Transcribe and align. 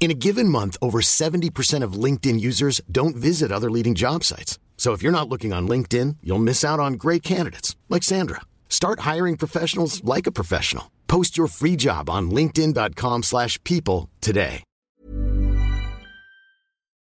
In 0.00 0.10
a 0.10 0.14
given 0.14 0.48
month, 0.48 0.78
over 0.80 1.02
70% 1.02 1.84
of 1.84 1.92
LinkedIn 1.92 2.40
users 2.40 2.80
don't 2.90 3.14
visit 3.14 3.52
other 3.52 3.70
leading 3.70 3.94
job 3.94 4.24
sites. 4.24 4.58
So 4.78 4.94
if 4.94 5.02
you're 5.02 5.12
not 5.12 5.28
looking 5.28 5.52
on 5.52 5.68
LinkedIn, 5.68 6.16
you'll 6.22 6.38
miss 6.38 6.64
out 6.64 6.80
on 6.80 6.94
great 6.94 7.22
candidates 7.22 7.76
like 7.90 8.02
Sandra. 8.02 8.40
Start 8.70 9.00
hiring 9.00 9.36
professionals 9.36 10.02
like 10.02 10.26
a 10.26 10.32
professional. 10.32 10.90
Post 11.06 11.36
your 11.36 11.48
free 11.48 11.76
job 11.76 12.08
on 12.08 12.30
linkedin.com/people 12.30 13.22
slash 13.22 13.62
people 13.62 14.08
today. 14.22 14.64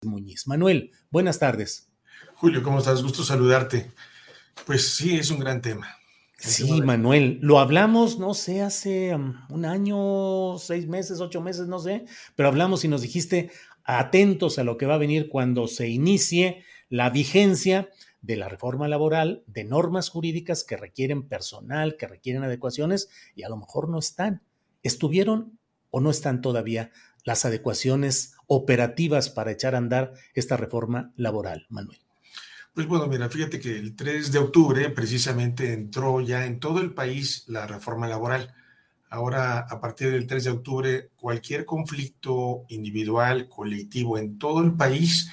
Muñiz. 0.04 0.48
Manuel, 0.48 0.90
buenas 1.12 1.38
tardes. 1.40 1.90
Julio, 2.36 2.64
¿cómo 2.64 2.80
estás? 2.80 3.04
Gusto 3.04 3.24
saludarte. 3.24 3.92
Pues 4.66 4.96
sí, 4.96 5.18
es 5.18 5.30
un 5.30 5.40
gran 5.40 5.62
tema. 5.62 5.99
Sí, 6.40 6.82
Manuel, 6.82 7.40
lo 7.42 7.60
hablamos, 7.60 8.18
no 8.18 8.34
sé, 8.34 8.62
hace 8.62 9.14
um, 9.14 9.34
un 9.50 9.66
año, 9.66 10.58
seis 10.58 10.88
meses, 10.88 11.20
ocho 11.20 11.42
meses, 11.42 11.68
no 11.68 11.80
sé, 11.80 12.06
pero 12.36 12.48
hablamos 12.48 12.86
y 12.86 12.88
nos 12.88 13.02
dijiste 13.02 13.52
atentos 13.84 14.58
a 14.58 14.64
lo 14.64 14.78
que 14.78 14.86
va 14.86 14.96
a 14.96 15.00
venir 15.00 15.28
cuando 15.28 15.68
se 15.68 15.90
inicie 15.90 16.64
la 16.88 17.10
vigencia 17.10 17.90
de 18.22 18.38
la 18.38 18.48
reforma 18.48 18.88
laboral, 18.88 19.44
de 19.48 19.64
normas 19.64 20.10
jurídicas 20.10 20.64
que 20.64 20.78
requieren 20.78 21.28
personal, 21.28 21.98
que 21.98 22.08
requieren 22.08 22.44
adecuaciones 22.44 23.10
y 23.36 23.44
a 23.44 23.50
lo 23.50 23.58
mejor 23.58 23.90
no 23.90 24.00
están. 24.00 24.42
¿Estuvieron 24.82 25.60
o 25.92 26.00
no 26.00 26.10
están 26.10 26.42
todavía 26.42 26.92
las 27.26 27.46
adecuaciones 27.46 28.36
operativas 28.48 29.30
para 29.30 29.52
echar 29.52 29.76
a 29.76 29.80
andar 29.80 30.14
esta 30.34 30.56
reforma 30.56 31.14
laboral, 31.16 31.66
Manuel? 31.70 32.00
Pues 32.74 32.88
bueno, 32.88 33.08
mira, 33.08 33.30
fíjate 33.30 33.60
que 33.60 33.78
el 33.78 33.96
3 33.96 34.32
de 34.32 34.40
octubre 34.40 34.90
precisamente 34.92 35.74
entró 35.74 36.22
ya 36.22 36.46
en 36.46 36.60
todo 36.60 36.80
el 36.82 36.94
país 36.94 37.44
la 37.48 37.68
reforma 37.68 38.08
laboral. 38.08 38.54
Ahora, 39.10 39.60
a 39.60 39.82
partir 39.82 40.12
del 40.12 40.28
3 40.28 40.44
de 40.46 40.52
octubre, 40.52 41.10
cualquier 41.18 41.66
conflicto 41.66 42.66
individual, 42.70 43.50
colectivo 43.50 44.18
en 44.18 44.38
todo 44.38 44.62
el 44.62 44.74
país, 44.76 45.30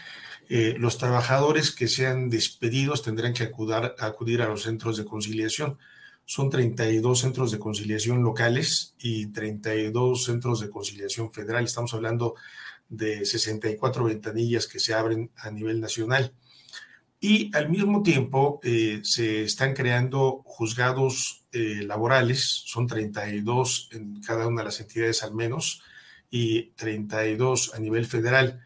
eh, 0.48 0.74
los 0.78 0.98
trabajadores 0.98 1.72
que 1.72 1.88
sean 1.88 2.30
despedidos 2.30 3.02
tendrán 3.02 3.32
que 3.34 3.44
acudar- 3.44 3.94
acudir 4.00 4.42
a 4.42 4.48
los 4.48 4.62
centros 4.62 4.96
de 4.96 5.04
conciliación. 5.04 5.78
Son 6.24 6.50
32 6.50 7.20
centros 7.20 7.52
de 7.52 7.58
conciliación 7.58 8.22
locales 8.22 8.94
y 8.98 9.26
32 9.28 10.24
centros 10.24 10.60
de 10.60 10.70
conciliación 10.70 11.32
federal. 11.32 11.64
Estamos 11.64 11.94
hablando 11.94 12.34
de 12.88 13.24
64 13.24 14.04
ventanillas 14.04 14.66
que 14.66 14.80
se 14.80 14.94
abren 14.94 15.30
a 15.36 15.50
nivel 15.50 15.80
nacional. 15.80 16.32
Y 17.18 17.54
al 17.56 17.70
mismo 17.70 18.02
tiempo 18.02 18.60
eh, 18.62 19.00
se 19.02 19.42
están 19.44 19.74
creando 19.74 20.42
juzgados 20.44 21.44
eh, 21.52 21.82
laborales, 21.82 22.62
son 22.66 22.86
32 22.86 23.88
en 23.92 24.20
cada 24.20 24.46
una 24.46 24.60
de 24.60 24.66
las 24.66 24.80
entidades 24.80 25.22
al 25.22 25.34
menos, 25.34 25.82
y 26.30 26.72
32 26.72 27.74
a 27.74 27.78
nivel 27.78 28.06
federal. 28.06 28.60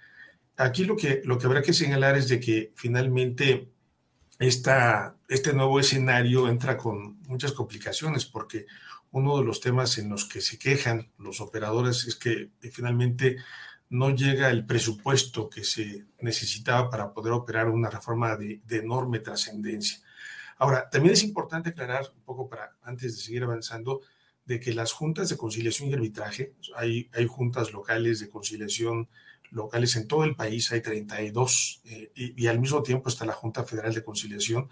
Aquí 0.57 0.85
lo 0.85 0.97
que, 0.97 1.23
lo 1.25 1.39
que 1.39 1.47
habrá 1.47 1.63
que 1.63 1.73
señalar 1.73 2.17
es 2.17 2.29
de 2.29 2.41
que 2.41 2.73
finalmente 2.75 3.69
esta, 4.39 5.17
este 5.29 5.53
nuevo 5.53 5.79
escenario 5.79 6.49
entra 6.49 6.77
con 6.77 7.21
muchas 7.23 7.53
complicaciones, 7.53 8.27
porque 8.27 8.67
uno 9.13 9.39
de 9.39 9.45
los 9.45 9.61
temas 9.61 9.99
en 9.99 10.09
los 10.09 10.25
que 10.25 10.41
se 10.41 10.59
quejan 10.59 11.09
los 11.19 11.41
operadores 11.41 12.07
es 12.07 12.17
que 12.17 12.51
eh, 12.63 12.71
finalmente 12.73 13.37
no 13.91 14.11
llega 14.11 14.51
el 14.51 14.65
presupuesto 14.65 15.51
que 15.51 15.65
se 15.65 16.07
necesitaba 16.21 16.91
para 16.91 17.13
poder 17.13 17.33
operar 17.33 17.69
una 17.69 17.91
reforma 17.91 18.37
de, 18.37 18.61
de 18.65 18.79
enorme 18.79 19.21
trascendencia. 19.21 19.99
Ahora, 20.59 20.89
también 20.91 21.15
es 21.15 21.23
importante 21.23 21.71
aclarar 21.71 22.07
un 22.15 22.23
poco 22.23 22.49
para 22.49 22.77
antes 22.83 23.17
de 23.17 23.23
seguir 23.23 23.43
avanzando 23.43 24.01
de 24.45 24.61
que 24.61 24.75
las 24.75 24.93
juntas 24.93 25.29
de 25.29 25.37
conciliación 25.37 25.91
y 25.91 25.95
arbitraje, 25.95 26.55
hay, 26.77 27.09
hay 27.13 27.27
juntas 27.27 27.73
locales 27.73 28.21
de 28.21 28.29
conciliación 28.29 29.09
locales 29.51 29.97
en 29.97 30.07
todo 30.07 30.25
el 30.25 30.37
país, 30.37 30.71
hay 30.73 30.81
32, 30.81 31.83
eh, 31.85 32.13
y, 32.15 32.45
y, 32.45 32.47
al 32.47 32.61
mismo 32.61 32.83
tiempo 32.83 33.09
está 33.09 33.25
la 33.25 33.33
Junta 33.33 33.65
Federal 33.65 33.93
de 33.93 34.03
Conciliación. 34.03 34.69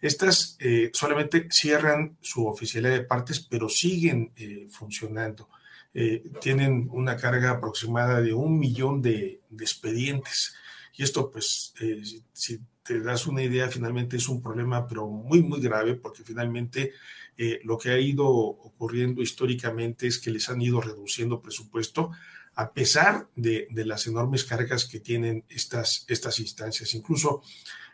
Estas 0.00 0.56
eh, 0.60 0.90
solamente 0.92 1.48
cierran 1.50 2.16
su 2.20 2.46
oficialidad 2.46 2.94
de 2.94 3.04
partes, 3.04 3.40
pero 3.40 3.68
siguen 3.68 4.32
eh, 4.36 4.66
funcionando 4.68 5.48
eh, 5.98 6.22
tienen 6.42 6.90
una 6.92 7.16
carga 7.16 7.52
aproximada 7.52 8.20
de 8.20 8.34
un 8.34 8.58
millón 8.58 9.00
de, 9.00 9.40
de 9.48 9.64
expedientes. 9.64 10.54
Y 10.94 11.02
esto, 11.02 11.30
pues, 11.30 11.72
eh, 11.80 12.02
si, 12.04 12.22
si, 12.34 12.60
te 12.82 13.00
das 13.00 13.26
una 13.26 13.42
idea, 13.42 13.70
finalmente 13.70 14.18
es 14.18 14.28
un 14.28 14.42
problema, 14.42 14.86
pero 14.86 15.06
muy, 15.08 15.40
muy 15.40 15.58
grave, 15.58 15.94
porque 15.94 16.22
finalmente 16.22 16.92
eh, 17.38 17.60
lo 17.64 17.78
que 17.78 17.92
ha 17.92 17.98
ido 17.98 18.26
ocurriendo 18.28 19.22
históricamente 19.22 20.06
es 20.06 20.18
que 20.18 20.30
les 20.30 20.50
han 20.50 20.60
ido 20.60 20.82
reduciendo 20.82 21.40
presupuesto 21.40 22.10
a 22.56 22.74
pesar 22.74 23.28
de, 23.34 23.66
de 23.70 23.86
las 23.86 24.06
enormes 24.06 24.44
cargas 24.44 24.84
que 24.84 25.00
tienen 25.00 25.44
estas, 25.48 26.04
estas 26.08 26.38
instancias. 26.40 26.92
Incluso 26.92 27.40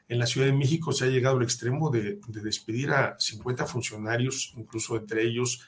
en 0.08 0.18
la 0.18 0.26
Ciudad 0.26 0.48
de 0.48 0.52
México 0.52 0.90
se 0.90 1.04
ha 1.04 1.08
llegado 1.08 1.36
al 1.36 1.44
extremo 1.44 1.88
de, 1.88 2.18
de 2.26 2.40
despedir 2.40 2.90
a 2.90 3.14
50 3.18 3.64
funcionarios, 3.66 4.52
incluso 4.56 4.96
entre 4.96 5.22
ellos 5.22 5.62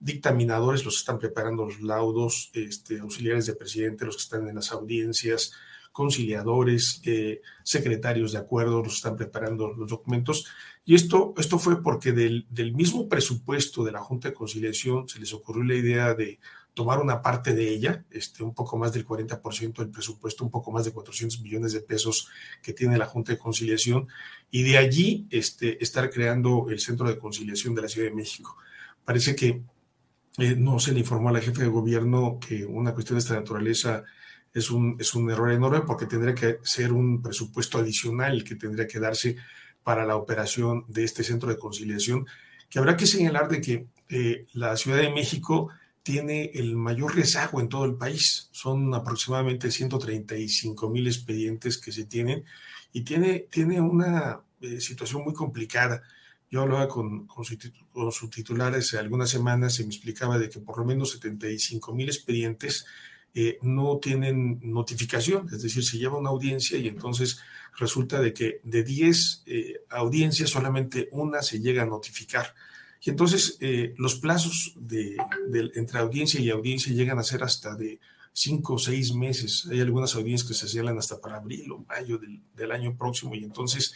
dictaminadores, 0.00 0.84
los 0.84 0.94
que 0.94 1.00
están 1.00 1.18
preparando 1.18 1.66
los 1.66 1.80
laudos, 1.80 2.50
este, 2.54 2.98
auxiliares 2.98 3.46
de 3.46 3.54
presidente, 3.54 4.06
los 4.06 4.16
que 4.16 4.22
están 4.22 4.48
en 4.48 4.56
las 4.56 4.72
audiencias, 4.72 5.52
conciliadores, 5.92 7.02
eh, 7.04 7.42
secretarios 7.62 8.32
de 8.32 8.38
acuerdo, 8.38 8.82
los 8.82 8.96
están 8.96 9.16
preparando 9.16 9.68
los 9.68 9.90
documentos. 9.90 10.46
Y 10.84 10.94
esto, 10.94 11.34
esto 11.36 11.58
fue 11.58 11.82
porque 11.82 12.12
del, 12.12 12.46
del, 12.48 12.72
mismo 12.72 13.08
presupuesto 13.08 13.84
de 13.84 13.92
la 13.92 14.00
Junta 14.00 14.28
de 14.28 14.34
Conciliación 14.34 15.08
se 15.08 15.20
les 15.20 15.34
ocurrió 15.34 15.64
la 15.64 15.74
idea 15.74 16.14
de 16.14 16.38
tomar 16.72 17.00
una 17.00 17.20
parte 17.20 17.54
de 17.54 17.68
ella, 17.68 18.04
este, 18.10 18.42
un 18.42 18.54
poco 18.54 18.78
más 18.78 18.92
del 18.92 19.06
40% 19.06 19.78
del 19.78 19.90
presupuesto, 19.90 20.44
un 20.44 20.50
poco 20.50 20.70
más 20.70 20.84
de 20.84 20.92
400 20.92 21.40
millones 21.40 21.72
de 21.72 21.80
pesos 21.80 22.28
que 22.62 22.72
tiene 22.72 22.96
la 22.96 23.06
Junta 23.06 23.32
de 23.32 23.38
Conciliación, 23.38 24.08
y 24.50 24.62
de 24.62 24.78
allí 24.78 25.26
este, 25.30 25.82
estar 25.82 26.08
creando 26.10 26.70
el 26.70 26.80
Centro 26.80 27.08
de 27.08 27.18
Conciliación 27.18 27.74
de 27.74 27.82
la 27.82 27.88
Ciudad 27.88 28.08
de 28.08 28.14
México. 28.14 28.56
Parece 29.04 29.34
que 29.34 29.62
eh, 30.38 30.54
no 30.56 30.78
se 30.78 30.92
le 30.92 31.00
informó 31.00 31.28
a 31.28 31.32
la 31.32 31.40
jefe 31.40 31.62
de 31.62 31.68
gobierno 31.68 32.38
que 32.40 32.64
una 32.64 32.92
cuestión 32.92 33.16
de 33.16 33.22
esta 33.22 33.34
naturaleza 33.34 34.04
es 34.52 34.70
un, 34.70 34.96
es 34.98 35.14
un 35.14 35.30
error 35.30 35.52
enorme 35.52 35.82
porque 35.82 36.06
tendría 36.06 36.34
que 36.34 36.58
ser 36.62 36.92
un 36.92 37.22
presupuesto 37.22 37.78
adicional 37.78 38.44
que 38.44 38.56
tendría 38.56 38.86
que 38.86 39.00
darse 39.00 39.36
para 39.82 40.04
la 40.04 40.16
operación 40.16 40.84
de 40.88 41.04
este 41.04 41.24
centro 41.24 41.48
de 41.48 41.58
conciliación, 41.58 42.26
que 42.68 42.78
habrá 42.78 42.96
que 42.96 43.06
señalar 43.06 43.48
de 43.48 43.60
que 43.60 43.86
eh, 44.08 44.46
la 44.52 44.76
Ciudad 44.76 44.98
de 44.98 45.10
México 45.10 45.70
tiene 46.02 46.50
el 46.54 46.76
mayor 46.76 47.14
rezago 47.14 47.60
en 47.60 47.68
todo 47.68 47.84
el 47.84 47.94
país. 47.94 48.48
Son 48.52 48.92
aproximadamente 48.94 49.70
135 49.70 50.88
mil 50.88 51.06
expedientes 51.06 51.78
que 51.78 51.92
se 51.92 52.04
tienen 52.04 52.44
y 52.92 53.02
tiene, 53.02 53.46
tiene 53.50 53.80
una 53.80 54.40
eh, 54.60 54.80
situación 54.80 55.22
muy 55.24 55.34
complicada. 55.34 56.02
Yo 56.50 56.62
hablaba 56.62 56.88
con, 56.88 57.26
con, 57.26 57.44
con 57.92 58.12
su 58.12 58.28
titular 58.28 58.74
hace 58.74 58.98
algunas 58.98 59.30
semanas 59.30 59.78
y 59.78 59.84
me 59.84 59.90
explicaba 59.90 60.38
de 60.38 60.48
que 60.48 60.58
por 60.58 60.78
lo 60.78 60.84
menos 60.84 61.12
75 61.12 61.94
mil 61.94 62.08
expedientes 62.08 62.86
eh, 63.32 63.58
no 63.62 63.98
tienen 63.98 64.58
notificación, 64.60 65.48
es 65.52 65.62
decir, 65.62 65.84
se 65.84 65.98
lleva 65.98 66.18
una 66.18 66.30
audiencia 66.30 66.76
y 66.76 66.88
entonces 66.88 67.38
resulta 67.78 68.20
de 68.20 68.34
que 68.34 68.60
de 68.64 68.82
10 68.82 69.44
eh, 69.46 69.74
audiencias 69.90 70.50
solamente 70.50 71.08
una 71.12 71.40
se 71.42 71.60
llega 71.60 71.84
a 71.84 71.86
notificar. 71.86 72.54
Y 73.00 73.10
entonces 73.10 73.56
eh, 73.60 73.94
los 73.96 74.16
plazos 74.16 74.74
de, 74.76 75.16
de, 75.48 75.70
entre 75.76 76.00
audiencia 76.00 76.40
y 76.40 76.50
audiencia 76.50 76.92
llegan 76.92 77.20
a 77.20 77.22
ser 77.22 77.44
hasta 77.44 77.76
de 77.76 78.00
cinco 78.32 78.74
o 78.74 78.78
seis 78.78 79.14
meses. 79.14 79.68
Hay 79.70 79.80
algunas 79.80 80.16
audiencias 80.16 80.48
que 80.48 80.54
se 80.54 80.68
cierran 80.68 80.98
hasta 80.98 81.20
para 81.20 81.36
abril 81.36 81.70
o 81.70 81.78
mayo 81.88 82.18
del, 82.18 82.40
del 82.56 82.72
año 82.72 82.96
próximo 82.96 83.36
y 83.36 83.44
entonces 83.44 83.94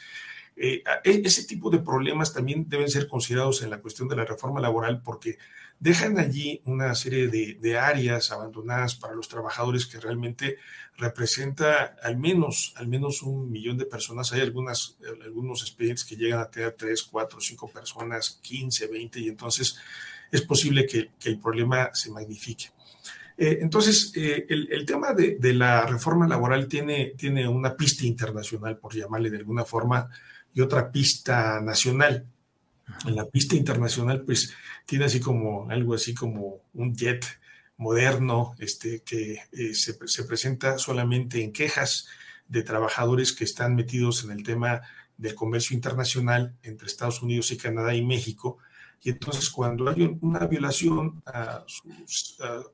eh, 0.56 0.84
e, 1.02 1.22
ese 1.24 1.44
tipo 1.44 1.68
de 1.70 1.80
problemas 1.80 2.32
también 2.32 2.68
deben 2.68 2.88
ser 2.88 3.08
considerados 3.08 3.62
en 3.62 3.70
la 3.70 3.80
cuestión 3.80 4.08
de 4.08 4.16
la 4.16 4.24
reforma 4.24 4.60
laboral 4.60 5.02
porque 5.02 5.38
dejan 5.80 6.18
allí 6.18 6.62
una 6.64 6.94
serie 6.94 7.28
de, 7.28 7.78
áreas 7.78 8.30
abandonadas 8.30 8.94
para 8.94 9.14
los 9.14 9.28
trabajadores 9.28 9.86
que 9.86 9.98
realmente 9.98 10.58
representa 10.96 11.96
al 12.02 12.16
menos, 12.16 12.72
al 12.76 12.86
menos 12.86 13.22
un 13.22 13.50
millón 13.50 13.76
de 13.76 13.84
personas. 13.84 14.32
Hay 14.32 14.40
algunas, 14.40 14.96
algunos 15.24 15.62
expedientes 15.62 16.04
que 16.04 16.16
llegan 16.16 16.38
a 16.38 16.50
tener 16.50 16.72
tres, 16.72 17.02
cuatro, 17.02 17.40
cinco 17.40 17.68
personas, 17.68 18.38
15, 18.42 18.86
20, 18.86 19.20
y 19.20 19.28
entonces 19.28 19.76
es 20.30 20.42
posible 20.42 20.86
que, 20.86 21.10
el 21.24 21.38
problema 21.40 21.90
se 21.92 22.10
magnifique. 22.10 22.66
Eh, 23.36 23.58
entonces, 23.60 24.12
eh, 24.14 24.46
el, 24.48 24.86
tema 24.86 25.12
de, 25.12 25.36
de, 25.36 25.52
la 25.52 25.84
reforma 25.86 26.28
laboral 26.28 26.68
tiene, 26.68 27.14
tiene 27.16 27.48
una 27.48 27.76
pista 27.76 28.06
internacional, 28.06 28.78
por 28.78 28.94
llamarle 28.94 29.28
de 29.28 29.38
alguna 29.38 29.64
forma, 29.64 30.08
y 30.54 30.60
otra 30.60 30.90
pista 30.90 31.60
nacional. 31.60 32.26
En 33.06 33.16
la 33.16 33.26
pista 33.26 33.56
internacional, 33.56 34.22
pues 34.22 34.54
tiene 34.86 35.06
así 35.06 35.20
como 35.20 35.68
algo 35.70 35.94
así 35.94 36.14
como 36.14 36.62
un 36.74 36.94
jet 36.94 37.26
moderno 37.76 38.54
este, 38.58 39.02
que 39.02 39.40
eh, 39.52 39.74
se, 39.74 39.98
se, 40.06 40.24
presenta 40.24 40.78
solamente 40.78 41.42
en 41.42 41.52
quejas 41.52 42.06
de 42.46 42.62
trabajadores 42.62 43.32
que 43.32 43.44
están 43.44 43.74
metidos 43.74 44.22
en 44.24 44.30
el 44.30 44.42
tema 44.44 44.82
del 45.16 45.34
comercio 45.34 45.74
internacional 45.74 46.54
entre 46.62 46.86
Estados 46.86 47.22
Unidos 47.22 47.50
y 47.50 47.56
Canadá 47.56 47.94
y 47.94 48.04
México. 48.04 48.58
Y 49.02 49.10
entonces 49.10 49.50
cuando 49.50 49.88
hay 49.90 50.16
una 50.20 50.46
violación 50.46 51.22
a, 51.26 51.64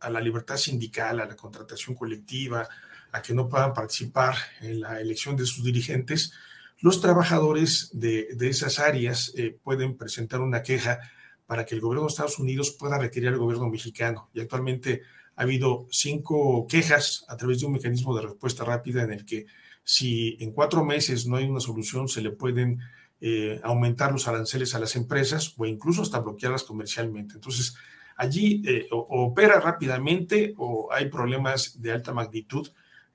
a 0.00 0.10
la 0.10 0.20
libertad 0.20 0.56
sindical, 0.56 1.20
a 1.20 1.26
la 1.26 1.36
contratación 1.36 1.96
colectiva, 1.96 2.68
a 3.12 3.22
que 3.22 3.34
no 3.34 3.48
puedan 3.48 3.72
participar 3.72 4.34
en 4.60 4.80
la 4.80 5.00
elección 5.00 5.36
de 5.36 5.46
sus 5.46 5.64
dirigentes, 5.64 6.32
los 6.80 7.00
trabajadores 7.00 7.90
de, 7.92 8.28
esas 8.40 8.78
áreas 8.78 9.32
eh, 9.36 9.56
pueden 9.62 9.96
presentar 9.96 10.40
una 10.40 10.62
queja 10.62 11.00
para 11.46 11.64
que 11.66 11.74
el 11.74 11.80
gobierno 11.80 12.06
de 12.06 12.10
Estados 12.10 12.38
Unidos 12.38 12.76
pueda 12.78 12.98
requerir 12.98 13.28
al 13.28 13.38
gobierno 13.38 13.68
mexicano. 13.68 14.30
Y 14.32 14.40
actualmente 14.40 15.02
ha 15.36 15.42
habido 15.42 15.86
cinco 15.90 16.66
quejas 16.68 17.24
a 17.28 17.36
través 17.36 17.60
de 17.60 17.66
un 17.66 17.72
mecanismo 17.72 18.14
de 18.16 18.22
respuesta 18.22 18.64
rápida 18.64 19.02
en 19.02 19.12
el 19.12 19.24
que 19.24 19.46
si 19.84 20.36
en 20.40 20.52
cuatro 20.52 20.84
meses 20.84 21.26
no 21.26 21.36
hay 21.36 21.46
una 21.46 21.60
solución, 21.60 22.08
se 22.08 22.22
le 22.22 22.30
pueden 22.30 22.78
eh, 23.20 23.60
aumentar 23.62 24.12
los 24.12 24.28
aranceles 24.28 24.74
a 24.74 24.78
las 24.78 24.96
empresas 24.96 25.54
o 25.56 25.66
incluso 25.66 26.02
hasta 26.02 26.20
bloquearlas 26.20 26.64
comercialmente. 26.64 27.34
Entonces, 27.34 27.76
allí 28.16 28.62
eh, 28.66 28.86
opera 28.90 29.60
rápidamente 29.60 30.54
o 30.56 30.88
hay 30.92 31.10
problemas 31.10 31.80
de 31.80 31.92
alta 31.92 32.12
magnitud 32.12 32.68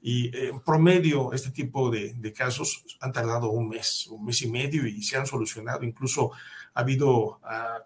y 0.07 0.28
eh, 0.28 0.50
en 0.50 0.60
promedio, 0.60 1.34
este 1.34 1.50
tipo 1.50 1.90
de, 1.90 2.31
casos 2.31 2.86
han 3.00 3.12
tardado 3.12 3.50
un 3.50 3.69
mes, 3.69 4.06
un 4.06 4.24
mes 4.24 4.40
y 4.44 4.52
medio 4.52 4.86
y 4.86 5.02
se 5.02 5.18
han 5.18 5.25
solucionado. 5.25 5.84
Incluso 5.84 6.30
ha 6.75 6.81
habido 6.81 7.40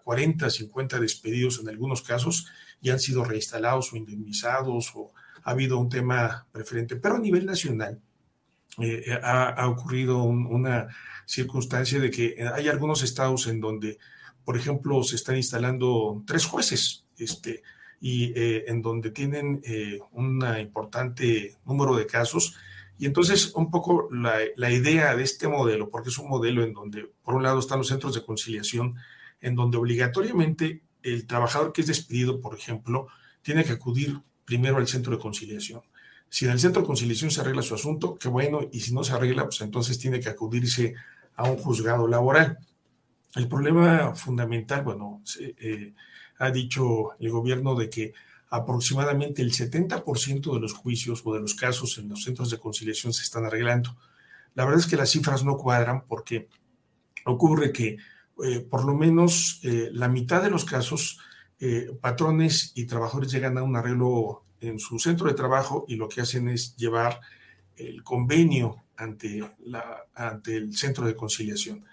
40, 0.04 0.44
ah, 0.44 0.50
50 0.50 1.00
despedidos 1.00 1.60
en 1.60 1.70
algunos 1.70 2.02
casos 2.02 2.46
y 2.82 2.90
han 2.90 3.00
sido 3.00 3.24
reinstalados 3.24 3.94
o 3.94 3.96
indemnizados 3.96 4.92
o 4.96 5.14
ha 5.44 5.52
habido 5.52 5.78
un 5.78 5.88
tema 5.88 6.46
preferente. 6.52 6.96
Pero 6.96 7.14
a 7.14 7.20
nivel 7.20 7.46
nacional 7.46 7.98
eh, 8.82 9.18
ha, 9.22 9.66
ocurrido 9.66 10.22
una 10.22 10.88
circunstancia 11.24 12.00
de 12.00 12.10
que 12.10 12.36
hay 12.54 12.68
algunos 12.68 13.02
estados 13.02 13.46
en 13.46 13.62
donde, 13.62 13.96
por 14.44 14.58
ejemplo, 14.58 15.02
se 15.04 15.16
están 15.16 15.36
instalando 15.36 16.22
tres 16.26 16.44
jueces. 16.44 17.02
Este, 17.16 17.62
y 18.00 18.32
eh, 18.34 18.64
en 18.68 18.80
donde 18.80 19.10
tienen 19.10 19.60
eh, 19.64 19.98
un 20.12 20.42
importante 20.58 21.56
número 21.66 21.94
de 21.94 22.06
casos. 22.06 22.56
Y 22.98 23.06
entonces 23.06 23.52
un 23.54 23.70
poco 23.70 24.08
la, 24.10 24.38
la, 24.56 24.70
idea 24.70 25.14
de 25.14 25.22
este 25.22 25.48
modelo, 25.48 25.88
porque 25.88 26.08
es 26.08 26.18
un 26.18 26.28
modelo 26.28 26.64
en 26.64 26.72
donde 26.72 27.10
por 27.22 27.34
un 27.34 27.42
lado 27.42 27.58
están 27.58 27.78
los 27.78 27.88
centros 27.88 28.14
de 28.14 28.24
conciliación, 28.24 28.96
en 29.40 29.54
donde 29.54 29.76
obligatoriamente 29.76 30.82
el 31.02 31.26
trabajador 31.26 31.72
que 31.72 31.82
es 31.82 31.86
despedido, 31.86 32.40
por 32.40 32.54
ejemplo, 32.54 33.06
tiene 33.42 33.64
que 33.64 33.72
acudir 33.72 34.18
primero 34.44 34.78
al 34.78 34.86
centro 34.86 35.12
de 35.12 35.18
conciliación. 35.18 35.82
Si 36.28 36.44
en 36.44 36.52
el 36.52 36.60
centro 36.60 36.82
de 36.82 36.86
conciliación 36.86 37.30
se 37.30 37.40
arregla 37.40 37.62
su 37.62 37.74
asunto, 37.74 38.16
qué 38.16 38.28
bueno, 38.28 38.60
y 38.70 38.80
si 38.80 38.94
no 38.94 39.02
se 39.02 39.12
arregla, 39.12 39.44
pues 39.44 39.60
entonces 39.62 39.98
tiene 39.98 40.20
que 40.20 40.28
acudirse 40.28 40.94
a 41.36 41.44
un 41.44 41.56
juzgado 41.56 42.06
laboral. 42.06 42.58
El 43.34 43.48
problema 43.48 44.14
fundamental, 44.14 44.82
bueno, 44.82 45.22
eh, 45.38 45.92
ha 46.40 46.50
dicho 46.50 47.12
el 47.20 47.30
gobierno 47.30 47.74
de 47.76 47.88
que 47.88 48.14
aproximadamente 48.48 49.42
el 49.42 49.52
70% 49.52 50.54
de 50.54 50.60
los 50.60 50.72
juicios 50.72 51.22
o 51.24 51.34
de 51.34 51.40
los 51.40 51.54
casos 51.54 51.98
en 51.98 52.08
los 52.08 52.24
centros 52.24 52.50
de 52.50 52.58
conciliación 52.58 53.12
se 53.12 53.22
están 53.22 53.44
arreglando. 53.44 53.96
La 54.54 54.64
verdad 54.64 54.80
es 54.80 54.86
que 54.86 54.96
las 54.96 55.10
cifras 55.10 55.44
no 55.44 55.56
cuadran 55.56 56.04
porque 56.06 56.48
ocurre 57.26 57.72
que 57.72 57.98
eh, 58.42 58.60
por 58.60 58.84
lo 58.84 58.94
menos 58.94 59.60
eh, 59.62 59.90
la 59.92 60.08
mitad 60.08 60.42
de 60.42 60.50
los 60.50 60.64
casos 60.64 61.18
eh, 61.60 61.92
patrones 62.00 62.72
y 62.74 62.86
trabajadores 62.86 63.30
llegan 63.30 63.58
a 63.58 63.62
un 63.62 63.76
arreglo 63.76 64.42
en 64.60 64.78
su 64.78 64.98
centro 64.98 65.28
de 65.28 65.34
trabajo 65.34 65.84
y 65.88 65.96
lo 65.96 66.08
que 66.08 66.22
hacen 66.22 66.48
es 66.48 66.74
llevar 66.76 67.20
el 67.88 68.02
convenio 68.02 68.84
ante, 68.96 69.42
el 70.46 70.76
centro 70.76 71.06
de 71.06 71.14
conciliación. 71.14 71.84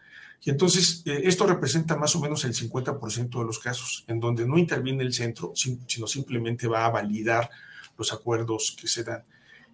Y 0.44 0.50
entonces 0.50 1.02
eh, 1.06 1.22
esto 1.24 1.48
representa 1.48 1.96
más 1.96 2.16
o 2.16 2.22
menos 2.22 2.46
el 2.46 2.54
50% 2.54 3.40
de 3.40 3.46
los 3.46 3.60
casos, 3.60 4.06
en 4.08 4.20
donde 4.20 4.46
no 4.46 4.58
interviene 4.58 5.04
el 5.04 5.14
centro, 5.14 5.54
sino 5.56 6.08
simplemente 6.08 6.68
va 6.68 6.86
a 6.86 6.92
validar 6.92 7.50
los 7.98 8.14
acuerdos 8.14 8.76
que 8.80 8.88
se 8.88 9.04
dan. 9.04 9.24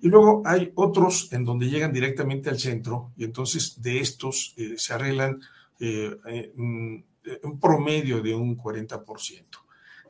Y 0.02 0.10
luego 0.10 0.42
hay 0.46 0.72
otros 0.76 1.32
en 1.32 1.44
donde 1.46 1.70
llegan 1.70 1.94
directamente 1.94 2.50
al 2.50 2.60
centro 2.60 3.12
y 3.16 3.24
entonces 3.24 3.82
de 3.82 4.00
estos 4.00 4.54
eh, 4.58 4.76
se 4.78 4.94
arreglan 4.94 5.42
eh, 5.80 6.52
un 6.56 7.60
promedio 7.60 8.22
de 8.22 8.34
un 8.36 8.58
40%. 8.58 9.46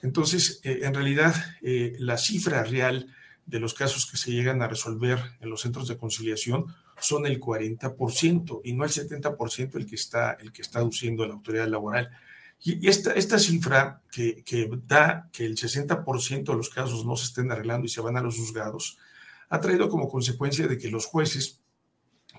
Entonces, 0.01 0.59
en 0.63 0.93
realidad, 0.93 1.33
la 1.61 2.17
cifra 2.17 2.63
real 2.63 3.07
de 3.45 3.59
los 3.59 3.73
casos 3.73 4.09
que 4.09 4.17
se 4.17 4.31
llegan 4.31 4.61
a 4.61 4.67
resolver 4.67 5.19
en 5.41 5.49
los 5.49 5.61
centros 5.61 5.87
de 5.87 5.97
conciliación 5.97 6.73
son 6.99 7.25
el 7.25 7.39
40% 7.39 8.61
y 8.63 8.73
no 8.73 8.83
el 8.83 8.91
70% 8.91 9.75
el 9.75 9.85
que 9.85 9.95
está, 9.95 10.33
el 10.33 10.51
que 10.51 10.61
está 10.61 10.79
aduciendo 10.79 11.25
la 11.25 11.33
autoridad 11.33 11.67
laboral. 11.67 12.09
Y 12.61 12.87
esta, 12.87 13.11
esta 13.13 13.39
cifra 13.39 14.01
que, 14.09 14.41
que 14.43 14.69
da 14.87 15.29
que 15.33 15.45
el 15.45 15.57
60% 15.57 16.43
de 16.43 16.55
los 16.55 16.69
casos 16.69 17.05
no 17.05 17.17
se 17.17 17.25
estén 17.25 17.51
arreglando 17.51 17.85
y 17.85 17.89
se 17.89 17.99
van 17.99 18.15
a 18.15 18.21
los 18.21 18.37
juzgados, 18.37 18.97
ha 19.49 19.59
traído 19.59 19.89
como 19.89 20.09
consecuencia 20.09 20.67
de 20.67 20.77
que 20.77 20.89
los 20.89 21.05
jueces 21.05 21.59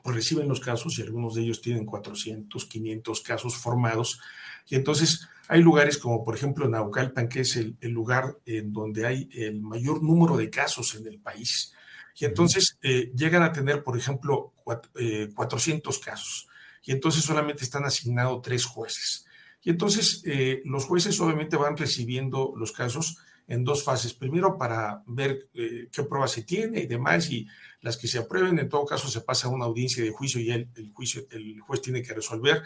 pues, 0.05 0.17
reciben 0.17 0.49
los 0.49 0.61
casos 0.61 0.99
y 0.99 1.03
algunos 1.03 1.35
de 1.35 1.43
ellos 1.43 1.63
tienen 1.63 1.87
400, 1.87 2.67
500 2.67 3.23
casos 3.23 3.57
formados. 3.57 4.21
Y 4.69 4.75
entonces 4.75 5.27
hay 5.49 5.63
lugares 5.63 5.97
como 5.97 6.23
por 6.23 6.37
ejemplo 6.37 6.69
Naucalpan, 6.69 7.29
que 7.29 7.41
es 7.41 7.57
el, 7.57 7.77
el 7.81 7.93
lugar 7.93 8.37
en 8.45 8.71
donde 8.71 9.07
hay 9.07 9.31
el 9.33 9.63
mayor 9.63 10.03
número 10.03 10.37
de 10.37 10.51
casos 10.51 10.95
en 10.95 11.07
el 11.07 11.19
país. 11.19 11.73
Y 12.17 12.27
entonces 12.27 12.79
eh, 12.83 13.13
llegan 13.17 13.43
a 13.43 13.53
tener, 13.53 13.83
por 13.83 13.97
ejemplo, 13.97 14.53
400 14.63 15.97
eh, 15.97 16.01
casos. 16.05 16.49
Y 16.85 16.93
entonces 16.93 17.25
solamente 17.25 17.65
están 17.65 17.85
asignados 17.85 18.43
tres 18.43 18.67
jueces. 18.67 19.27
Y 19.63 19.71
entonces 19.71 20.23
eh, 20.27 20.61
los 20.67 20.85
jueces 20.85 21.19
obviamente 21.21 21.57
van 21.57 21.79
recibiendo 21.79 22.53
los 22.57 22.73
casos 22.73 23.17
en 23.49 23.65
dos 23.65 23.83
fases. 23.83 24.13
Primero 24.13 24.59
para 24.59 25.03
ver 25.07 25.49
qué 25.55 26.03
pruebas 26.05 26.33
se 26.33 26.43
tiene 26.43 26.81
y 26.81 26.87
demás, 26.87 27.31
y 27.31 27.47
las 27.85 27.99
que 27.99 28.09
se 28.09 28.19
aprueben, 28.19 28.59
en 28.59 28.69
todo 28.71 28.87
caso 28.87 29.09
se 29.09 29.21
pasa 29.21 29.47
a 29.47 29.51
una 29.51 29.67
audiencia 29.67 30.03
de 30.03 30.11
juicio 30.11 30.41
y 30.41 30.51
el, 30.51 30.69
el 30.75 30.91
juicio, 30.91 31.27
el 31.31 31.61
juez 31.61 31.83
tiene 31.83 32.03
que 32.03 32.15
resolver. 32.15 32.63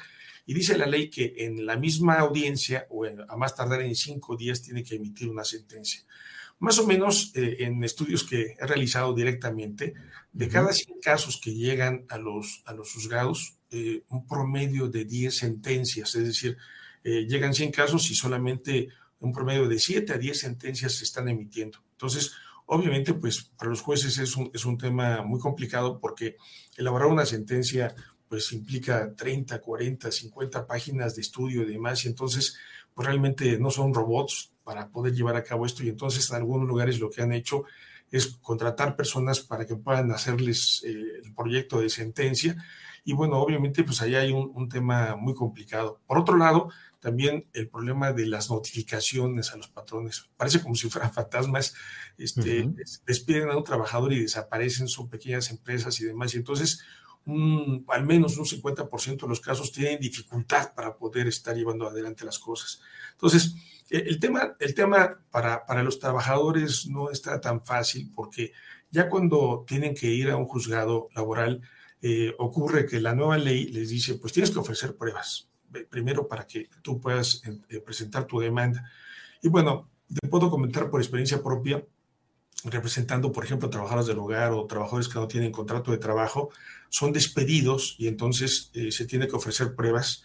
Y 0.46 0.54
dice 0.54 0.78
la 0.78 0.86
ley 0.86 1.10
que 1.10 1.34
en 1.38 1.66
la 1.66 1.76
misma 1.76 2.20
audiencia, 2.20 2.86
o 2.88 3.04
a 3.04 3.36
más 3.36 3.56
tardar 3.56 3.82
en 3.82 3.96
cinco 3.96 4.36
días, 4.36 4.62
tiene 4.62 4.84
que 4.84 4.94
emitir 4.94 5.28
una 5.28 5.42
sentencia. 5.44 6.04
Más 6.60 6.78
o 6.78 6.86
menos 6.86 7.32
eh, 7.34 7.56
en 7.58 7.82
estudios 7.82 8.22
que 8.22 8.56
he 8.58 8.66
realizado 8.66 9.12
directamente, 9.12 9.94
de 10.32 10.48
cada 10.48 10.72
100 10.72 11.00
casos 11.00 11.40
que 11.42 11.52
llegan 11.52 12.06
a 12.08 12.16
los, 12.16 12.62
a 12.64 12.72
los 12.72 12.92
juzgados, 12.92 13.56
eh, 13.72 14.04
un 14.10 14.24
promedio 14.24 14.86
de 14.86 15.04
10 15.04 15.36
sentencias, 15.36 16.14
es 16.14 16.24
decir, 16.24 16.56
eh, 17.02 17.26
llegan 17.28 17.54
100 17.54 17.72
casos 17.72 18.08
y 18.12 18.14
solamente 18.14 18.88
un 19.18 19.32
promedio 19.32 19.66
de 19.66 19.80
7 19.80 20.12
a 20.12 20.18
10 20.18 20.38
sentencias 20.38 20.92
se 20.92 21.04
están 21.04 21.28
emitiendo. 21.28 21.78
Entonces, 21.92 22.32
obviamente, 22.68 23.12
pues 23.14 23.50
para 23.56 23.70
los 23.70 23.82
jueces 23.82 24.16
es 24.18 24.36
un, 24.36 24.50
es 24.54 24.64
un 24.64 24.78
tema 24.78 25.22
muy 25.22 25.40
complicado 25.40 25.98
porque 25.98 26.36
elaborar 26.76 27.08
una 27.08 27.26
sentencia 27.26 27.94
pues 28.28 28.52
implica 28.52 29.14
30, 29.14 29.60
40, 29.60 30.10
50 30.10 30.66
páginas 30.66 31.16
de 31.16 31.22
estudio 31.22 31.62
y 31.62 31.72
demás, 31.72 32.04
y 32.04 32.08
entonces 32.08 32.56
pues 32.94 33.06
realmente 33.06 33.58
no 33.58 33.70
son 33.70 33.94
robots, 33.94 34.52
para 34.68 34.90
poder 34.90 35.14
llevar 35.14 35.34
a 35.34 35.42
cabo 35.42 35.64
esto 35.64 35.82
y 35.82 35.88
entonces 35.88 36.28
en 36.28 36.36
algunos 36.36 36.68
lugares 36.68 37.00
lo 37.00 37.08
que 37.08 37.22
han 37.22 37.32
hecho 37.32 37.64
es 38.10 38.36
contratar 38.42 38.96
personas 38.96 39.40
para 39.40 39.66
que 39.66 39.76
puedan 39.76 40.12
hacerles 40.12 40.82
eh, 40.84 41.22
el 41.24 41.32
proyecto 41.32 41.80
de 41.80 41.88
sentencia 41.88 42.54
Y 43.08 43.14
bueno, 43.14 43.38
obviamente, 43.38 43.84
pues 43.84 44.02
ahí 44.02 44.14
hay 44.16 44.32
un, 44.32 44.68
tema 44.68 45.16
muy 45.16 45.32
complicado. 45.32 45.98
Por 46.06 46.18
otro 46.18 46.36
lado, 46.36 46.68
también 47.00 47.48
el 47.54 47.66
problema 47.66 48.12
de 48.12 48.26
las 48.26 48.50
notificaciones 48.50 49.50
a 49.50 49.56
los 49.56 49.68
patrones. 49.68 50.28
Parece 50.36 50.60
como 50.60 50.74
si 50.74 50.90
fueran 50.90 51.10
fantasmas, 51.14 51.72
este, 52.18 52.68
despiden 53.06 53.48
a 53.48 53.56
un 53.56 53.64
trabajador 53.64 54.12
y 54.12 54.20
desaparecen, 54.20 54.88
son 54.88 55.08
pequeñas 55.08 55.50
empresas 55.50 55.98
y 56.02 56.04
demás. 56.04 56.34
Y 56.34 56.36
entonces, 56.36 56.82
al 57.24 58.04
menos 58.04 58.36
un 58.36 58.44
50% 58.44 59.22
de 59.22 59.28
los 59.28 59.40
casos 59.40 59.72
tienen 59.72 59.98
dificultad 59.98 60.74
para 60.74 60.94
poder 60.94 61.28
estar 61.28 61.56
llevando 61.56 61.88
adelante 61.88 62.26
las 62.26 62.38
cosas. 62.38 62.82
Entonces, 63.12 63.54
e, 63.88 64.00
el 64.00 64.20
tema, 64.20 64.54
el 64.60 64.74
tema 64.74 65.18
para, 65.30 65.64
para 65.64 65.82
los 65.82 65.98
trabajadores 65.98 66.86
no 66.88 67.10
está 67.10 67.40
tan 67.40 67.64
fácil 67.64 68.12
porque 68.14 68.52
ya 68.90 69.08
cuando 69.08 69.64
tienen 69.66 69.94
que 69.94 70.08
ir 70.08 70.28
a 70.28 70.36
un 70.36 70.44
juzgado 70.44 71.08
laboral, 71.14 71.62
eh, 72.00 72.32
ocurre 72.38 72.86
que 72.86 73.00
la 73.00 73.14
nueva 73.14 73.38
ley 73.38 73.68
les 73.68 73.88
dice, 73.88 74.14
pues 74.14 74.32
tienes 74.32 74.50
que 74.52 74.60
ofrecer 74.60 74.96
pruebas, 74.96 75.48
primero 75.90 76.28
para 76.28 76.46
que 76.46 76.68
tú 76.80 77.00
puedas 77.00 77.42
eh, 77.68 77.80
presentar 77.80 78.24
tu 78.24 78.38
demanda. 78.38 78.88
Y 79.42 79.48
bueno, 79.48 79.88
te 80.20 80.28
puedo 80.28 80.48
comentar 80.48 80.90
por 80.90 81.00
experiencia 81.00 81.42
propia, 81.42 81.84
representando, 82.64 83.32
por 83.32 83.44
ejemplo, 83.44 83.68
trabajadores 83.68 84.06
del 84.06 84.18
hogar 84.18 84.52
o 84.52 84.66
trabajadores 84.66 85.08
que 85.08 85.18
no 85.18 85.26
tienen 85.26 85.50
contrato 85.50 85.90
de 85.90 85.98
trabajo, 85.98 86.50
son 86.88 87.12
despedidos 87.12 87.96
y 87.98 88.06
entonces 88.06 88.70
eh, 88.74 88.92
se 88.92 89.04
tiene 89.04 89.26
que 89.26 89.36
ofrecer 89.36 89.74
pruebas, 89.74 90.22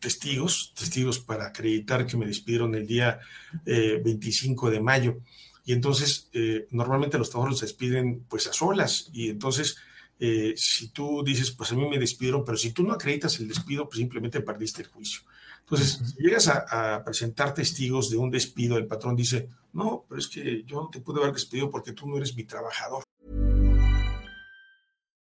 testigos, 0.00 0.74
testigos 0.76 1.20
para 1.20 1.46
acreditar 1.46 2.04
que 2.06 2.16
me 2.16 2.26
despidieron 2.26 2.74
el 2.74 2.86
día 2.86 3.20
25 3.64 4.70
de 4.70 4.80
mayo. 4.80 5.18
Y 5.64 5.72
entonces, 5.72 6.30
normalmente 6.70 7.18
los 7.18 7.30
trabajadores 7.30 7.60
se 7.60 7.66
despiden 7.66 8.24
pues 8.28 8.46
a 8.46 8.52
solas 8.52 9.10
y 9.12 9.28
entonces 9.28 9.76
eh, 10.20 10.54
si 10.56 10.88
tú 10.88 11.22
dices, 11.24 11.52
pues 11.52 11.70
a 11.72 11.74
mí 11.76 11.88
me 11.88 11.98
despidieron, 11.98 12.44
pero 12.44 12.58
si 12.58 12.72
tú 12.72 12.82
no 12.82 12.92
acreditas 12.92 13.38
el 13.38 13.48
despido, 13.48 13.88
pues 13.88 13.98
simplemente 13.98 14.40
perdiste 14.40 14.82
el 14.82 14.88
juicio. 14.88 15.20
Entonces, 15.60 16.00
si 16.16 16.22
llegas 16.22 16.48
a, 16.48 17.02
presentar 17.04 17.54
testigos 17.54 18.10
de 18.10 18.16
un 18.16 18.30
despido, 18.30 18.78
el 18.78 18.86
patrón 18.86 19.14
dice, 19.14 19.48
no, 19.72 20.06
pero 20.08 20.18
es 20.18 20.28
que 20.28 20.64
yo 20.64 20.82
no 20.82 20.88
te 20.88 21.00
pude 21.00 21.20
haber 21.20 21.34
despedido 21.34 21.70
porque 21.70 21.92
tú 21.92 22.08
no 22.08 22.16
eres 22.16 22.34
mi 22.34 22.44
trabajador. 22.44 23.04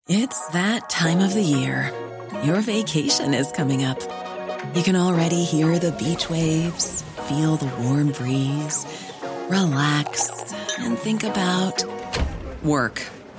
It's 0.07 0.47
that 0.51 0.89
time 0.89 1.23
of 1.23 1.33
the 1.33 1.41
year. 1.41 1.93
Your 2.43 2.61
vacation 2.61 3.33
is 3.33 3.51
coming 3.53 3.85
up. 3.85 3.99
You 4.75 4.83
can 4.83 4.95
already 4.95 5.43
hear 5.43 5.79
the 5.79 5.91
beach 5.91 6.29
waves, 6.29 7.03
feel 7.29 7.55
the 7.55 7.71
warm 7.83 8.11
breeze, 8.11 8.85
relax 9.49 10.29
and 10.79 10.97
think 10.97 11.23
about 11.23 11.85
work. 12.63 13.01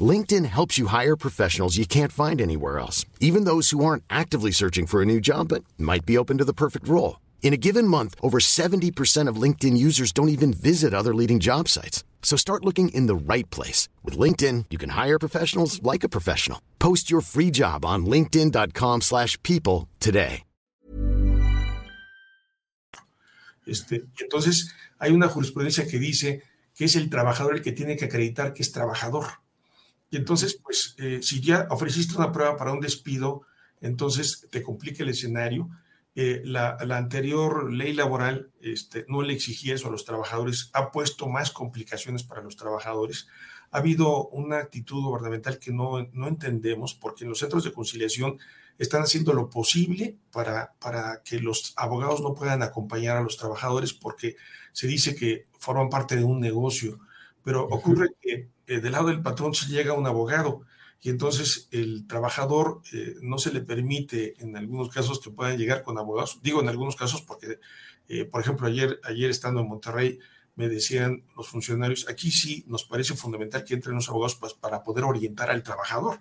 LinkedIn 0.00 0.46
helps 0.46 0.76
you 0.76 0.88
hire 0.88 1.14
professionals 1.14 1.76
you 1.76 1.86
can't 1.86 2.10
find 2.10 2.40
anywhere 2.40 2.80
else, 2.80 3.04
even 3.20 3.44
those 3.44 3.70
who 3.70 3.84
aren't 3.84 4.02
actively 4.10 4.50
searching 4.50 4.86
for 4.86 5.00
a 5.00 5.06
new 5.06 5.20
job 5.20 5.48
but 5.48 5.62
might 5.78 6.04
be 6.04 6.18
open 6.18 6.38
to 6.38 6.44
the 6.44 6.52
perfect 6.52 6.88
role. 6.88 7.20
In 7.42 7.52
a 7.52 7.58
given 7.58 7.86
month, 7.86 8.14
over 8.20 8.40
70% 8.40 9.28
of 9.28 9.36
LinkedIn 9.36 9.76
users 9.76 10.10
don't 10.12 10.30
even 10.30 10.52
visit 10.52 10.94
other 10.94 11.14
leading 11.14 11.38
job 11.38 11.68
sites. 11.68 12.02
So 12.22 12.36
start 12.36 12.64
looking 12.64 12.88
in 12.88 13.06
the 13.06 13.14
right 13.14 13.48
place. 13.50 13.88
With 14.02 14.18
LinkedIn, 14.18 14.64
you 14.70 14.78
can 14.78 14.90
hire 14.90 15.18
professionals 15.18 15.80
like 15.82 16.02
a 16.02 16.08
professional. 16.08 16.60
Post 16.80 17.10
your 17.10 17.20
free 17.20 17.52
job 17.52 17.84
on 17.84 18.06
linkedin.com 18.06 19.02
slash 19.02 19.40
people 19.42 19.88
today. 20.00 20.42
Este, 23.66 24.04
entonces, 24.20 24.74
hay 24.98 25.12
una 25.12 25.28
jurisprudencia 25.28 25.86
que 25.86 25.98
dice 25.98 26.42
que 26.74 26.84
es 26.84 26.96
el 26.96 27.08
trabajador 27.08 27.54
el 27.54 27.62
que 27.62 27.72
tiene 27.72 27.96
que 27.96 28.04
acreditar 28.06 28.52
que 28.52 28.62
es 28.62 28.72
trabajador. 28.72 29.24
Y 30.10 30.16
entonces, 30.16 30.58
pues, 30.62 30.94
eh, 30.98 31.20
si 31.22 31.40
ya 31.40 31.66
ofreciste 31.70 32.16
una 32.16 32.32
prueba 32.32 32.56
para 32.56 32.72
un 32.72 32.80
despido, 32.80 33.42
entonces 33.80 34.46
te 34.50 34.62
complica 34.62 35.02
el 35.02 35.10
escenario. 35.10 35.68
Eh, 36.16 36.42
la, 36.44 36.76
anterior 36.90 37.72
ley 37.72 37.92
laboral 37.92 38.50
este, 38.60 39.04
no 39.08 39.22
le 39.22 39.32
exigía 39.32 39.74
eso 39.74 39.88
a 39.88 39.90
los 39.90 40.04
trabajadores, 40.04 40.70
ha 40.72 40.92
puesto 40.92 41.28
más 41.28 41.50
complicaciones 41.50 42.22
para 42.22 42.42
los 42.42 42.56
trabajadores. 42.56 43.26
Ha 43.72 43.78
habido 43.78 44.28
una 44.28 44.58
actitud 44.58 45.02
gubernamental 45.02 45.58
que 45.58 45.72
no, 45.72 46.08
no 46.12 46.28
entendemos, 46.28 46.94
porque 46.94 47.24
en 47.24 47.30
los 47.30 47.40
centros 47.40 47.64
de 47.64 47.72
conciliación 47.72 48.38
están 48.78 49.02
haciendo 49.02 49.32
lo 49.32 49.50
posible 49.50 50.16
para, 50.32 50.74
para 50.80 51.22
que 51.24 51.40
los 51.40 51.74
abogados 51.76 52.20
no 52.20 52.34
puedan 52.34 52.62
acompañar 52.62 53.16
a 53.16 53.22
los 53.22 53.36
trabajadores, 53.36 53.92
porque 53.92 54.36
se 54.72 54.86
dice 54.86 55.14
que 55.14 55.46
forman 55.58 55.88
parte 55.88 56.16
de 56.16 56.24
un 56.24 56.40
negocio. 56.40 57.00
Pero 57.42 57.64
ocurre 57.64 58.08
que 58.20 58.48
eh, 58.66 58.80
del 58.80 58.92
lado 58.92 59.08
del 59.08 59.22
patrón 59.22 59.54
se 59.54 59.66
llega 59.66 59.92
un 59.92 60.06
abogado 60.06 60.62
y 61.04 61.10
entonces 61.10 61.68
el 61.70 62.06
trabajador 62.06 62.80
eh, 62.92 63.16
no 63.20 63.36
se 63.36 63.52
le 63.52 63.60
permite 63.60 64.36
en 64.42 64.56
algunos 64.56 64.88
casos 64.88 65.20
que 65.20 65.30
puedan 65.30 65.58
llegar 65.58 65.82
con 65.82 65.98
abogados. 65.98 66.40
Digo 66.42 66.62
en 66.62 66.68
algunos 66.68 66.96
casos 66.96 67.20
porque, 67.20 67.58
eh, 68.08 68.24
por 68.24 68.40
ejemplo, 68.40 68.66
ayer, 68.66 69.00
ayer 69.04 69.28
estando 69.28 69.60
en 69.60 69.68
Monterrey, 69.68 70.18
me 70.56 70.68
decían 70.68 71.22
los 71.36 71.48
funcionarios, 71.48 72.08
aquí 72.08 72.30
sí 72.30 72.64
nos 72.68 72.84
parece 72.84 73.14
fundamental 73.14 73.64
que 73.64 73.74
entren 73.74 73.96
los 73.96 74.08
abogados 74.08 74.36
pues, 74.36 74.54
para 74.54 74.82
poder 74.82 75.04
orientar 75.04 75.50
al 75.50 75.62
trabajador, 75.62 76.20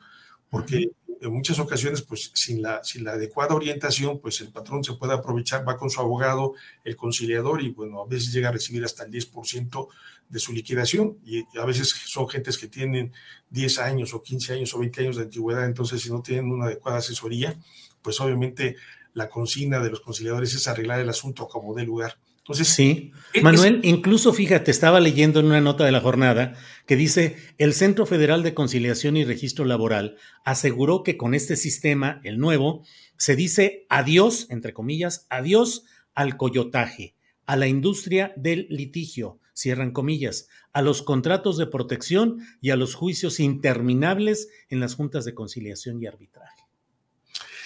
porque 0.53 0.91
en 1.19 1.33
muchas 1.33 1.57
ocasiones, 1.57 2.03
pues 2.03 2.29
sin 2.35 2.61
la, 2.61 2.83
sin 2.83 3.03
la 3.03 3.13
adecuada 3.13 3.55
orientación, 3.55 4.19
pues 4.19 4.39
el 4.41 4.49
patrón 4.49 4.83
se 4.83 4.93
puede 4.93 5.13
aprovechar, 5.13 5.67
va 5.67 5.77
con 5.77 5.89
su 5.89 5.99
abogado, 5.99 6.53
el 6.83 6.95
conciliador, 6.95 7.63
y 7.63 7.69
bueno, 7.69 8.03
a 8.03 8.05
veces 8.05 8.31
llega 8.31 8.49
a 8.49 8.51
recibir 8.51 8.85
hasta 8.85 9.03
el 9.03 9.11
10% 9.11 9.87
de 10.29 10.39
su 10.39 10.53
liquidación, 10.53 11.17
y 11.25 11.43
a 11.57 11.65
veces 11.65 11.89
son 12.05 12.29
gentes 12.29 12.59
que 12.59 12.67
tienen 12.67 13.13
10 13.49 13.79
años 13.79 14.13
o 14.13 14.21
15 14.21 14.53
años 14.53 14.75
o 14.75 14.79
20 14.79 15.01
años 15.01 15.15
de 15.15 15.23
antigüedad, 15.23 15.65
entonces 15.65 16.03
si 16.03 16.11
no 16.11 16.21
tienen 16.21 16.51
una 16.51 16.65
adecuada 16.65 16.99
asesoría, 16.99 17.57
pues 18.03 18.21
obviamente 18.21 18.75
la 19.15 19.29
consigna 19.29 19.79
de 19.79 19.89
los 19.89 20.01
conciliadores 20.01 20.53
es 20.53 20.67
arreglar 20.67 20.99
el 20.99 21.09
asunto 21.09 21.47
como 21.47 21.73
de 21.73 21.83
lugar. 21.83 22.19
Entonces, 22.43 22.67
sí, 22.67 23.13
Manuel, 23.41 23.79
incluso 23.83 24.33
fíjate, 24.33 24.69
estaba 24.69 24.99
leyendo 24.99 25.39
en 25.39 25.45
una 25.45 25.61
nota 25.61 25.85
de 25.85 25.93
la 25.93 26.01
jornada 26.01 26.55
que 26.85 26.97
dice, 26.97 27.37
el 27.57 27.73
Centro 27.73 28.05
Federal 28.05 28.43
de 28.43 28.53
Conciliación 28.53 29.15
y 29.15 29.23
Registro 29.23 29.63
Laboral 29.63 30.17
aseguró 30.43 31.03
que 31.03 31.15
con 31.15 31.35
este 31.35 31.55
sistema, 31.55 32.19
el 32.25 32.39
nuevo, 32.39 32.83
se 33.17 33.37
dice 33.37 33.85
adiós, 33.87 34.47
entre 34.49 34.73
comillas, 34.73 35.25
adiós 35.29 35.85
al 36.15 36.35
coyotaje, 36.35 37.15
a 37.45 37.55
la 37.55 37.67
industria 37.67 38.33
del 38.35 38.67
litigio, 38.69 39.39
cierran 39.53 39.91
comillas, 39.91 40.49
a 40.73 40.81
los 40.81 41.01
contratos 41.01 41.57
de 41.57 41.67
protección 41.67 42.39
y 42.59 42.71
a 42.71 42.75
los 42.75 42.93
juicios 42.93 43.39
interminables 43.39 44.49
en 44.67 44.81
las 44.81 44.95
juntas 44.95 45.23
de 45.23 45.33
conciliación 45.33 46.01
y 46.01 46.07
arbitraje. 46.07 46.62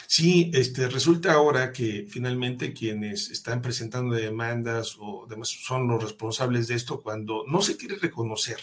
Sí, 0.10 0.52
este, 0.54 0.88
resulta 0.88 1.34
ahora 1.34 1.74
que 1.74 2.08
finalmente 2.10 2.74
quienes 2.74 3.30
están 3.30 3.62
presentando 3.62 4.16
demandas 4.16 4.96
o 5.00 5.28
demás 5.30 5.50
son 5.50 5.90
los 5.90 6.02
responsables 6.02 6.68
de 6.70 6.76
esto 6.76 7.02
cuando 7.02 7.44
no 7.46 7.62
se 7.62 7.76
quiere 7.76 7.98
reconocer 7.98 8.58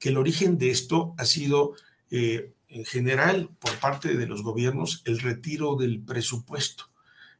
que 0.00 0.08
el 0.08 0.16
origen 0.16 0.58
de 0.58 0.70
esto 0.70 1.14
ha 1.16 1.26
sido 1.26 1.74
eh, 2.10 2.52
en 2.68 2.84
general 2.84 3.50
por 3.60 3.78
parte 3.78 4.16
de 4.16 4.26
los 4.26 4.42
gobiernos 4.42 5.02
el 5.04 5.20
retiro 5.20 5.76
del 5.76 6.00
presupuesto. 6.00 6.90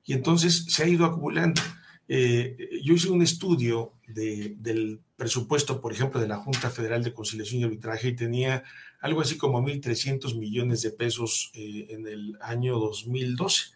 Y 0.04 0.12
entonces 0.12 0.66
se 0.68 0.84
ha 0.84 0.88
ido 0.88 1.04
acumulando. 1.04 1.60
Eh, 2.06 2.80
yo 2.84 2.94
hice 2.94 3.10
un 3.10 3.22
estudio 3.22 3.94
del 4.14 5.00
presupuesto, 5.16 5.80
por 5.80 5.92
ejemplo, 5.92 6.20
de 6.20 6.28
la 6.28 6.36
Junta 6.36 6.70
Federal 6.70 7.02
de 7.02 7.12
Conciliación 7.12 7.60
y 7.60 7.64
Arbitraje 7.64 8.08
y 8.08 8.16
tenía 8.16 8.64
algo 9.00 9.20
así 9.20 9.36
como 9.36 9.60
1.300 9.60 10.36
millones 10.38 10.82
de 10.82 10.90
pesos 10.90 11.50
eh, 11.54 11.88
en 11.90 12.06
el 12.06 12.38
año 12.40 12.78
2012. 12.78 13.72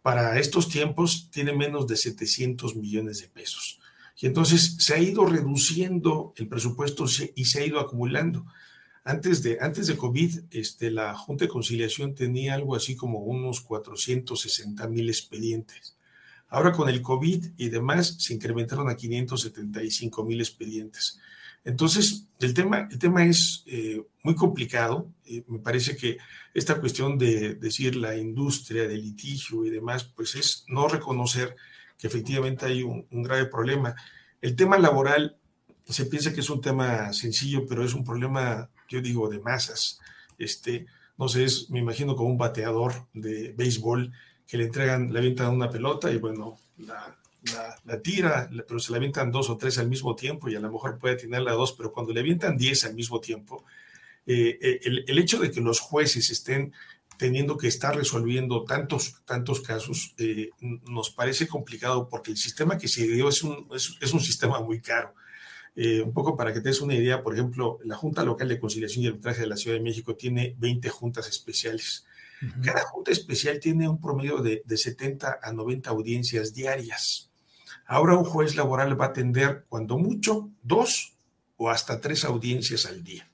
Para 0.00 0.38
estos 0.38 0.68
tiempos 0.68 1.28
tiene 1.30 1.52
menos 1.52 1.86
de 1.86 1.96
700 1.96 2.76
millones 2.76 3.20
de 3.20 3.28
pesos. 3.28 3.80
Y 4.18 4.26
entonces 4.26 4.76
se 4.78 4.94
ha 4.94 4.98
ido 4.98 5.26
reduciendo 5.26 6.32
el 6.36 6.48
presupuesto 6.48 7.06
y 7.34 7.44
se 7.44 7.60
ha 7.60 7.66
ido 7.66 7.80
acumulando. 7.80 8.46
Antes 9.04 9.42
de, 9.42 9.58
antes 9.60 9.88
de 9.88 9.96
COVID, 9.96 10.44
este, 10.52 10.90
la 10.90 11.14
Junta 11.16 11.44
de 11.44 11.50
Conciliación 11.50 12.14
tenía 12.14 12.54
algo 12.54 12.76
así 12.76 12.94
como 12.94 13.18
unos 13.18 13.60
460 13.60 14.86
mil 14.88 15.08
expedientes. 15.08 15.96
Ahora 16.52 16.72
con 16.72 16.86
el 16.90 17.00
COVID 17.00 17.46
y 17.56 17.70
demás 17.70 18.16
se 18.18 18.34
incrementaron 18.34 18.86
a 18.90 18.94
575 18.94 20.22
mil 20.22 20.38
expedientes. 20.38 21.18
Entonces, 21.64 22.26
el 22.40 22.52
tema, 22.52 22.88
el 22.90 22.98
tema 22.98 23.24
es 23.24 23.64
eh, 23.66 24.04
muy 24.22 24.34
complicado. 24.34 25.08
Eh, 25.24 25.44
me 25.48 25.60
parece 25.60 25.96
que 25.96 26.18
esta 26.52 26.78
cuestión 26.78 27.16
de 27.16 27.54
decir 27.54 27.96
la 27.96 28.18
industria 28.18 28.86
del 28.86 29.00
litigio 29.00 29.64
y 29.64 29.70
demás, 29.70 30.04
pues 30.04 30.34
es 30.34 30.64
no 30.68 30.88
reconocer 30.88 31.56
que 31.98 32.08
efectivamente 32.08 32.66
hay 32.66 32.82
un, 32.82 33.06
grave 33.10 33.46
problema. 33.46 33.94
El 34.42 34.54
tema 34.54 34.76
laboral 34.76 35.38
se 35.88 36.04
piensa 36.04 36.34
que 36.34 36.40
es 36.40 36.50
un 36.50 36.60
tema 36.60 37.14
sencillo, 37.14 37.66
pero 37.66 37.82
es 37.82 37.94
un 37.94 38.04
problema, 38.04 38.68
yo 38.90 39.00
digo, 39.00 39.30
de 39.30 39.40
masas. 39.40 40.00
Este, 40.36 40.84
no 41.16 41.28
sé, 41.28 41.44
es, 41.44 41.70
me 41.70 41.78
imagino 41.78 42.14
como 42.14 42.28
un 42.28 42.36
bateador 42.36 43.06
de 43.14 43.54
béisbol 43.56 44.12
que 44.52 44.58
le 44.58 44.64
entregan, 44.64 45.10
le 45.10 45.18
avientan 45.18 45.54
una 45.54 45.70
pelota 45.70 46.10
y 46.10 46.18
bueno, 46.18 46.58
la, 46.76 47.16
la, 47.86 48.02
tira, 48.02 48.50
pero 48.68 48.78
se 48.78 48.92
le 48.92 48.98
avientan 48.98 49.32
dos 49.32 49.48
o 49.48 49.56
tres 49.56 49.78
al 49.78 49.88
mismo 49.88 50.14
tiempo 50.14 50.46
y 50.46 50.54
a 50.54 50.60
lo 50.60 50.70
mejor 50.70 50.98
puede 50.98 51.16
tenerla 51.16 51.52
dos, 51.52 51.72
pero 51.72 51.90
cuando 51.90 52.12
le 52.12 52.20
avientan 52.20 52.58
diez 52.58 52.84
al 52.84 52.92
mismo 52.92 53.18
tiempo, 53.18 53.64
eh, 54.26 54.58
eh, 54.60 54.80
el, 55.06 55.18
hecho 55.18 55.38
de 55.38 55.50
que 55.50 55.62
los 55.62 55.80
jueces 55.80 56.28
estén 56.28 56.74
teniendo 57.16 57.56
que 57.56 57.66
estar 57.66 57.96
resolviendo 57.96 58.64
tantos, 58.64 59.22
tantos 59.24 59.62
casos, 59.62 60.14
eh, 60.18 60.50
nos 60.60 61.08
parece 61.08 61.48
complicado 61.48 62.06
porque 62.10 62.30
el 62.30 62.36
sistema 62.36 62.76
que 62.76 62.88
se 62.88 63.06
dio 63.06 63.30
es 63.30 63.42
un, 63.42 63.68
es, 63.74 64.12
un 64.12 64.20
sistema 64.20 64.60
muy 64.60 64.82
caro. 64.82 65.14
un 66.04 66.12
poco 66.12 66.36
para 66.36 66.52
que 66.52 66.60
te 66.60 66.68
des 66.68 66.82
una 66.82 66.94
idea, 66.94 67.22
por 67.22 67.32
ejemplo, 67.32 67.78
la 67.86 67.96
Junta 67.96 68.22
Local 68.22 68.48
de 68.48 68.60
Conciliación 68.60 69.02
y 69.02 69.08
Arbitraje 69.08 69.40
de 69.40 69.46
la 69.46 69.56
Ciudad 69.56 69.78
de 69.78 69.82
México 69.82 70.14
tiene 70.14 70.54
20 70.58 70.90
juntas 70.90 71.26
especiales. 71.26 72.04
Cada 72.62 72.82
junta 72.82 73.12
especial 73.12 73.60
tiene 73.60 73.88
un 73.88 74.00
promedio 74.00 74.38
de, 74.38 74.62
de 74.64 74.76
70 74.76 75.38
a 75.42 75.52
90 75.52 75.90
audiencias 75.90 76.52
diarias. 76.52 77.30
Ahora 77.86 78.16
un 78.16 78.24
juez 78.24 78.56
laboral 78.56 79.00
va 79.00 79.06
a 79.06 79.08
atender 79.08 79.64
cuando 79.68 79.98
mucho 79.98 80.50
dos 80.62 81.14
o 81.56 81.70
hasta 81.70 82.00
tres 82.00 82.24
audiencias 82.24 82.86
al 82.86 83.02
día. 83.02 83.30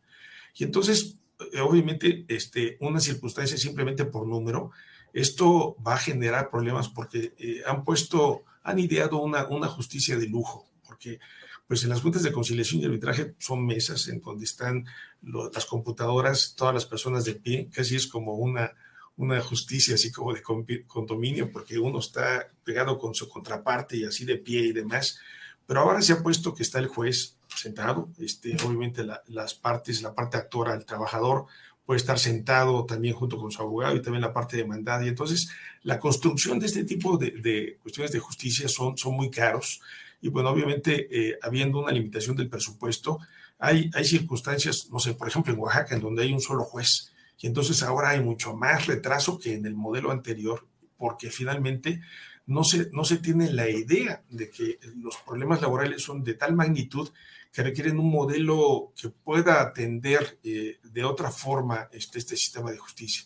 Y 0.54 0.64
entonces, 0.64 1.16
eh, 1.52 1.60
obviamente, 1.60 2.24
este, 2.28 2.76
una 2.80 3.00
circunstancia 3.00 3.56
simplemente 3.56 4.04
por 4.04 4.26
número, 4.26 4.72
esto 5.12 5.76
va 5.86 5.94
a 5.94 5.98
generar 5.98 6.50
problemas 6.50 6.88
porque 6.88 7.32
eh, 7.38 7.62
han 7.66 7.84
puesto, 7.84 8.42
han 8.62 8.78
ideado 8.78 9.22
una, 9.22 9.46
una 9.46 9.68
justicia 9.68 10.18
de 10.18 10.26
lujo, 10.26 10.68
porque 10.86 11.20
pues 11.66 11.82
en 11.84 11.90
las 11.90 12.00
juntas 12.00 12.22
de 12.22 12.32
conciliación 12.32 12.80
y 12.80 12.86
arbitraje 12.86 13.34
son 13.38 13.64
mesas 13.64 14.08
en 14.08 14.20
donde 14.20 14.44
están 14.44 14.86
las 15.22 15.66
computadoras, 15.66 16.54
todas 16.56 16.74
las 16.74 16.86
personas 16.86 17.24
de 17.24 17.34
pie, 17.34 17.68
casi 17.70 17.96
es 17.96 18.06
como 18.06 18.34
una, 18.34 18.72
una 19.18 19.40
justicia 19.40 19.96
así 19.96 20.10
como 20.10 20.32
de 20.32 20.42
condominio, 20.86 21.50
porque 21.50 21.78
uno 21.78 21.98
está 21.98 22.48
pegado 22.64 22.98
con 22.98 23.14
su 23.14 23.28
contraparte 23.28 23.96
y 23.96 24.04
así 24.04 24.24
de 24.24 24.36
pie 24.36 24.60
y 24.60 24.72
demás. 24.72 25.18
Pero 25.66 25.80
ahora 25.80 26.00
se 26.00 26.14
ha 26.14 26.22
puesto 26.22 26.54
que 26.54 26.62
está 26.62 26.78
el 26.78 26.86
juez 26.86 27.36
sentado, 27.54 28.08
este, 28.18 28.56
obviamente 28.64 29.04
las 29.26 29.54
partes, 29.54 30.02
la 30.02 30.14
parte 30.14 30.36
actora, 30.36 30.74
el 30.74 30.84
trabajador 30.84 31.46
puede 31.84 31.98
estar 31.98 32.18
sentado 32.18 32.84
también 32.84 33.14
junto 33.14 33.38
con 33.38 33.50
su 33.50 33.60
abogado 33.60 33.96
y 33.96 34.02
también 34.02 34.22
la 34.22 34.32
parte 34.32 34.56
demandada. 34.56 35.04
Y 35.04 35.08
entonces 35.08 35.50
la 35.82 35.98
construcción 35.98 36.60
de 36.60 36.66
este 36.66 36.84
tipo 36.84 37.18
de, 37.18 37.78
cuestiones 37.82 38.12
de 38.12 38.20
justicia 38.20 38.68
son, 38.68 38.96
son 38.96 39.14
muy 39.14 39.30
caros. 39.30 39.80
Y 40.20 40.28
bueno, 40.28 40.50
obviamente, 40.50 41.08
eh, 41.10 41.38
habiendo 41.42 41.80
una 41.80 41.90
limitación 41.92 42.36
del 42.36 42.48
presupuesto, 42.48 43.18
hay, 43.58 43.90
hay 43.94 44.04
circunstancias, 44.04 44.88
no 44.92 45.00
sé, 45.00 45.14
por 45.14 45.28
ejemplo, 45.28 45.52
en 45.52 45.58
Oaxaca, 45.58 45.96
en 45.96 46.02
donde 46.02 46.22
hay 46.22 46.32
un 46.32 46.40
solo 46.40 46.62
juez 46.62 47.10
y 47.40 47.46
entonces 47.46 47.82
ahora 47.82 48.10
hay 48.10 48.20
mucho 48.20 48.54
más 48.54 48.86
retraso 48.86 49.38
que 49.38 49.54
en 49.54 49.66
el 49.66 49.74
modelo 49.74 50.10
anterior, 50.10 50.66
porque 50.96 51.30
finalmente 51.30 52.00
no 52.46 52.64
se, 52.64 52.90
no 52.92 53.04
se 53.04 53.18
tiene 53.18 53.52
la 53.52 53.68
idea 53.68 54.22
de 54.30 54.50
que 54.50 54.78
los 54.96 55.16
problemas 55.18 55.60
laborales 55.60 56.02
son 56.02 56.24
de 56.24 56.34
tal 56.34 56.54
magnitud 56.54 57.10
que 57.52 57.62
requieren 57.62 57.98
un 57.98 58.10
modelo 58.10 58.92
que 59.00 59.08
pueda 59.08 59.62
atender 59.62 60.38
eh, 60.42 60.78
de 60.82 61.04
otra 61.04 61.30
forma 61.30 61.88
este, 61.92 62.18
este 62.18 62.36
sistema 62.36 62.70
de 62.70 62.78
justicia. 62.78 63.24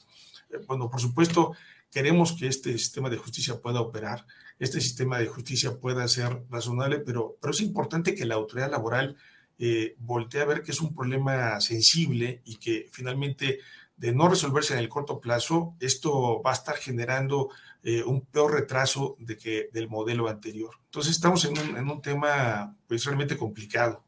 Eh, 0.50 0.58
bueno, 0.66 0.90
por 0.90 1.00
supuesto, 1.00 1.54
queremos 1.90 2.32
que 2.32 2.48
este 2.48 2.72
sistema 2.78 3.10
de 3.10 3.16
justicia 3.16 3.60
pueda 3.60 3.80
operar, 3.80 4.26
este 4.58 4.80
sistema 4.80 5.18
de 5.18 5.26
justicia 5.26 5.78
pueda 5.78 6.06
ser 6.08 6.44
razonable, 6.50 6.98
pero, 7.00 7.36
pero 7.40 7.52
es 7.52 7.60
importante 7.60 8.14
que 8.14 8.26
la 8.26 8.34
autoridad 8.34 8.70
laboral 8.70 9.16
eh, 9.58 9.96
voltee 9.98 10.40
a 10.40 10.46
ver 10.46 10.62
que 10.62 10.72
es 10.72 10.80
un 10.80 10.94
problema 10.94 11.60
sensible 11.60 12.42
y 12.44 12.56
que 12.56 12.88
finalmente 12.90 13.60
de 14.02 14.12
no 14.12 14.28
resolverse 14.28 14.72
en 14.72 14.80
el 14.80 14.88
corto 14.88 15.20
plazo, 15.20 15.76
esto 15.78 16.42
va 16.42 16.50
a 16.50 16.54
estar 16.54 16.74
generando 16.74 17.50
eh, 17.84 18.02
un 18.02 18.22
peor 18.22 18.52
retraso 18.52 19.14
de 19.20 19.38
que 19.38 19.70
del 19.72 19.88
modelo 19.88 20.28
anterior. 20.28 20.74
Entonces 20.86 21.12
estamos 21.12 21.44
en 21.44 21.56
un, 21.56 21.76
en 21.76 21.88
un 21.88 22.02
tema 22.02 22.76
pues 22.88 23.04
realmente 23.04 23.36
complicado, 23.36 24.02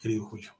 querido 0.00 0.24
Julio. 0.24 0.56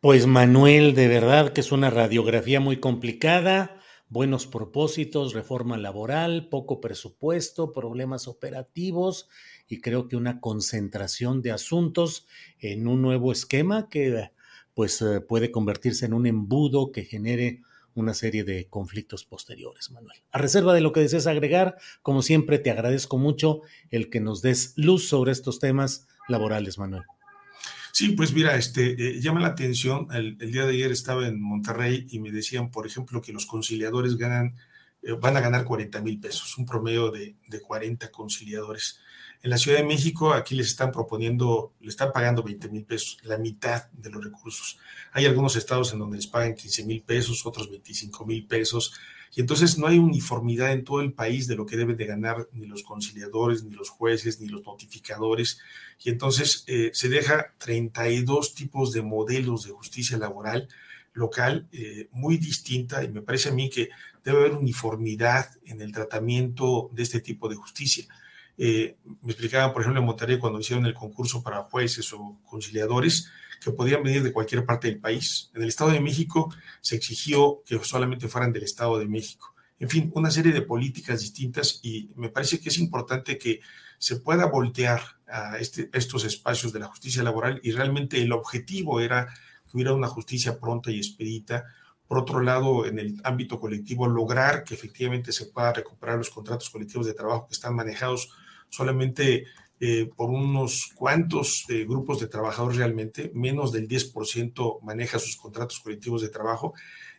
Pues 0.00 0.26
Manuel, 0.26 0.96
de 0.96 1.06
verdad 1.06 1.52
que 1.52 1.60
es 1.60 1.70
una 1.70 1.88
radiografía 1.88 2.58
muy 2.58 2.80
complicada, 2.80 3.80
buenos 4.08 4.48
propósitos, 4.48 5.32
reforma 5.32 5.78
laboral, 5.78 6.48
poco 6.48 6.80
presupuesto, 6.80 7.72
problemas 7.72 8.26
operativos 8.26 9.28
y 9.68 9.80
creo 9.80 10.08
que 10.08 10.16
una 10.16 10.40
concentración 10.40 11.42
de 11.42 11.52
asuntos 11.52 12.26
en 12.58 12.88
un 12.88 13.02
nuevo 13.02 13.30
esquema 13.30 13.88
que 13.88 14.32
pues 14.74 15.00
eh, 15.00 15.20
puede 15.20 15.52
convertirse 15.52 16.06
en 16.06 16.12
un 16.12 16.26
embudo 16.26 16.90
que 16.90 17.04
genere 17.04 17.62
una 17.98 18.14
serie 18.14 18.44
de 18.44 18.66
conflictos 18.68 19.24
posteriores, 19.24 19.90
Manuel. 19.90 20.18
A 20.30 20.38
reserva 20.38 20.74
de 20.74 20.80
lo 20.80 20.92
que 20.92 21.00
desees 21.00 21.26
agregar, 21.26 21.76
como 22.02 22.22
siempre, 22.22 22.58
te 22.58 22.70
agradezco 22.70 23.18
mucho 23.18 23.62
el 23.90 24.10
que 24.10 24.20
nos 24.20 24.42
des 24.42 24.74
luz 24.76 25.08
sobre 25.08 25.32
estos 25.32 25.58
temas 25.58 26.06
laborales, 26.28 26.78
Manuel. 26.78 27.02
Sí, 27.92 28.10
pues 28.10 28.32
mira, 28.32 28.56
este, 28.56 28.92
eh, 28.92 29.20
llama 29.20 29.40
la 29.40 29.48
atención, 29.48 30.06
el, 30.12 30.36
día 30.38 30.66
de 30.66 30.72
ayer 30.72 30.92
estaba 30.92 31.26
en 31.26 31.40
Monterrey 31.40 32.06
y 32.10 32.20
me 32.20 32.30
decían, 32.30 32.70
por 32.70 32.86
ejemplo, 32.86 33.20
que 33.20 33.32
los 33.32 33.46
conciliadores 33.46 34.16
ganan, 34.16 34.54
eh, 35.02 35.12
van 35.20 35.36
a 35.36 35.40
ganar 35.40 35.64
40 35.64 36.00
mil 36.02 36.20
pesos, 36.20 36.56
un 36.58 36.66
promedio 36.66 37.10
de, 37.10 37.34
de 37.48 37.60
40 37.60 38.10
conciliadores. 38.12 39.00
En 39.40 39.50
la 39.50 39.58
Ciudad 39.58 39.78
de 39.78 39.84
México, 39.84 40.32
aquí 40.32 40.56
les 40.56 40.66
están 40.66 40.90
proponiendo, 40.90 41.72
le 41.80 41.88
están 41.88 42.10
pagando 42.12 42.42
20 42.42 42.68
mil 42.70 42.84
pesos, 42.84 43.18
la 43.22 43.38
mitad 43.38 43.88
de 43.92 44.10
los 44.10 44.24
recursos. 44.24 44.78
Hay 45.12 45.26
algunos 45.26 45.54
estados 45.54 45.92
en 45.92 46.00
donde 46.00 46.16
les 46.16 46.26
pagan 46.26 46.54
15 46.54 46.84
mil 46.84 47.02
pesos, 47.02 47.46
otros 47.46 47.70
25 47.70 48.26
mil 48.26 48.46
pesos. 48.46 48.94
Y 49.36 49.40
entonces 49.40 49.78
no 49.78 49.86
hay 49.86 49.98
uniformidad 49.98 50.72
en 50.72 50.84
todo 50.84 51.02
el 51.02 51.12
país 51.12 51.46
de 51.46 51.54
lo 51.54 51.66
que 51.66 51.76
deben 51.76 51.96
de 51.96 52.06
ganar 52.06 52.48
ni 52.52 52.66
los 52.66 52.82
conciliadores, 52.82 53.62
ni 53.62 53.74
los 53.74 53.90
jueces, 53.90 54.40
ni 54.40 54.48
los 54.48 54.64
notificadores. 54.64 55.60
Y 56.02 56.10
entonces 56.10 56.64
eh, 56.66 56.90
se 56.92 57.08
deja 57.08 57.54
32 57.58 58.54
tipos 58.54 58.92
de 58.92 59.02
modelos 59.02 59.64
de 59.64 59.70
justicia 59.70 60.18
laboral 60.18 60.68
local 61.12 61.68
eh, 61.72 62.08
muy 62.12 62.38
distinta 62.38 63.02
y 63.02 63.08
me 63.08 63.22
parece 63.22 63.50
a 63.50 63.52
mí 63.52 63.68
que 63.70 63.90
debe 64.24 64.38
haber 64.38 64.52
uniformidad 64.52 65.50
en 65.64 65.80
el 65.80 65.92
tratamiento 65.92 66.90
de 66.92 67.02
este 67.02 67.20
tipo 67.20 67.48
de 67.48 67.56
justicia. 67.56 68.06
Eh, 68.58 68.96
me 69.22 69.32
explicaban, 69.32 69.72
por 69.72 69.82
ejemplo, 69.82 70.00
en 70.00 70.06
Monterrey 70.06 70.38
cuando 70.38 70.58
hicieron 70.58 70.84
el 70.84 70.94
concurso 70.94 71.42
para 71.42 71.62
jueces 71.62 72.12
o 72.12 72.38
conciliadores, 72.44 73.30
que 73.60 73.70
podían 73.70 74.02
venir 74.02 74.22
de 74.22 74.32
cualquier 74.32 74.64
parte 74.64 74.88
del 74.88 74.98
país. 74.98 75.50
En 75.54 75.62
el 75.62 75.68
Estado 75.68 75.92
de 75.92 76.00
México 76.00 76.52
se 76.80 76.96
exigió 76.96 77.62
que 77.64 77.78
solamente 77.84 78.28
fueran 78.28 78.52
del 78.52 78.64
Estado 78.64 78.98
de 78.98 79.06
México. 79.06 79.54
En 79.78 79.88
fin, 79.88 80.10
una 80.14 80.30
serie 80.30 80.52
de 80.52 80.62
políticas 80.62 81.20
distintas 81.20 81.80
y 81.82 82.10
me 82.16 82.28
parece 82.30 82.60
que 82.60 82.68
es 82.68 82.78
importante 82.78 83.38
que 83.38 83.60
se 83.98 84.16
pueda 84.16 84.46
voltear 84.46 85.02
a 85.28 85.58
este, 85.58 85.88
estos 85.92 86.24
espacios 86.24 86.72
de 86.72 86.80
la 86.80 86.86
justicia 86.86 87.22
laboral 87.22 87.60
y 87.62 87.72
realmente 87.72 88.20
el 88.20 88.32
objetivo 88.32 89.00
era 89.00 89.26
que 89.26 89.76
hubiera 89.76 89.92
una 89.92 90.08
justicia 90.08 90.58
pronta 90.58 90.90
y 90.90 90.98
expedita. 90.98 91.64
Por 92.06 92.18
otro 92.18 92.40
lado, 92.40 92.86
en 92.86 92.98
el 92.98 93.20
ámbito 93.22 93.60
colectivo, 93.60 94.08
lograr 94.08 94.64
que 94.64 94.74
efectivamente 94.74 95.30
se 95.32 95.46
pueda 95.46 95.72
recuperar 95.72 96.16
los 96.16 96.30
contratos 96.30 96.70
colectivos 96.70 97.06
de 97.06 97.14
trabajo 97.14 97.46
que 97.46 97.54
están 97.54 97.74
manejados 97.74 98.30
solamente 98.70 99.46
eh, 99.80 100.10
por 100.16 100.30
unos 100.30 100.90
cuantos 100.96 101.64
eh, 101.68 101.84
grupos 101.84 102.18
de 102.18 102.26
trabajadores 102.26 102.78
realmente, 102.78 103.30
menos 103.32 103.70
del 103.70 103.86
10% 103.86 104.80
maneja 104.82 105.20
sus 105.20 105.36
contratos 105.36 105.78
colectivos 105.78 106.20
de 106.20 106.30
trabajo. 106.30 106.74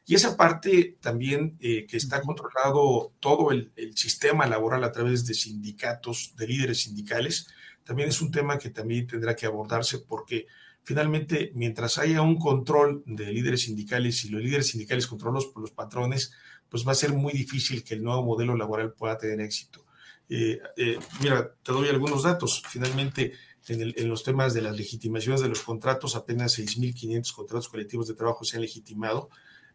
Y 0.05 0.15
esa 0.15 0.35
parte 0.35 0.97
también 0.99 1.57
eh, 1.61 1.85
que 1.87 1.95
está 1.95 2.21
controlado 2.21 3.13
todo 3.21 3.51
el, 3.51 3.71
sistema 3.95 4.45
laboral 4.45 4.83
a 4.83 4.91
través 4.91 5.25
de 5.25 5.33
sindicatos, 5.35 6.33
de 6.35 6.47
líderes 6.47 6.81
sindicales, 6.81 7.47
también 7.83 8.09
es 8.09 8.21
un 8.21 8.31
tema 8.31 8.57
que 8.57 8.71
también 8.71 9.07
tendrá 9.07 9.35
que 9.35 9.45
abordarse 9.45 9.99
porque 9.99 10.47
finalmente 10.83 11.51
mientras 11.55 11.97
haya 11.97 12.21
un 12.21 12.37
control 12.37 13.03
de 13.05 13.31
líderes 13.31 13.61
sindicales 13.63 14.25
y 14.25 14.29
los 14.29 14.41
líderes 14.41 14.67
sindicales 14.67 15.07
controlados 15.07 15.47
por 15.47 15.61
los 15.61 15.71
patrones, 15.71 16.33
pues 16.67 16.85
va 16.85 16.91
a 16.91 16.95
ser 16.95 17.13
muy 17.13 17.31
difícil 17.31 17.83
que 17.83 17.93
el 17.93 18.03
nuevo 18.03 18.23
modelo 18.23 18.55
laboral 18.55 18.93
pueda 18.93 19.17
tener 19.17 19.39
éxito. 19.41 19.85
Eh, 20.29 20.61
eh, 20.77 20.99
mira, 21.21 21.53
te 21.63 21.71
doy 21.71 21.89
algunos 21.89 22.23
datos. 22.23 22.63
Finalmente, 22.67 23.33
en, 23.67 24.09
los 24.09 24.23
temas 24.23 24.53
de 24.53 24.61
las 24.61 24.75
legitimaciones 24.75 25.41
de 25.41 25.49
los 25.49 25.61
contratos, 25.61 26.15
apenas 26.15 26.57
6.500 26.57 27.33
contratos 27.33 27.69
colectivos 27.69 28.07
de 28.07 28.13
trabajo 28.13 28.43
se 28.43 28.57
han 28.57 28.61
legitimado. 28.61 29.29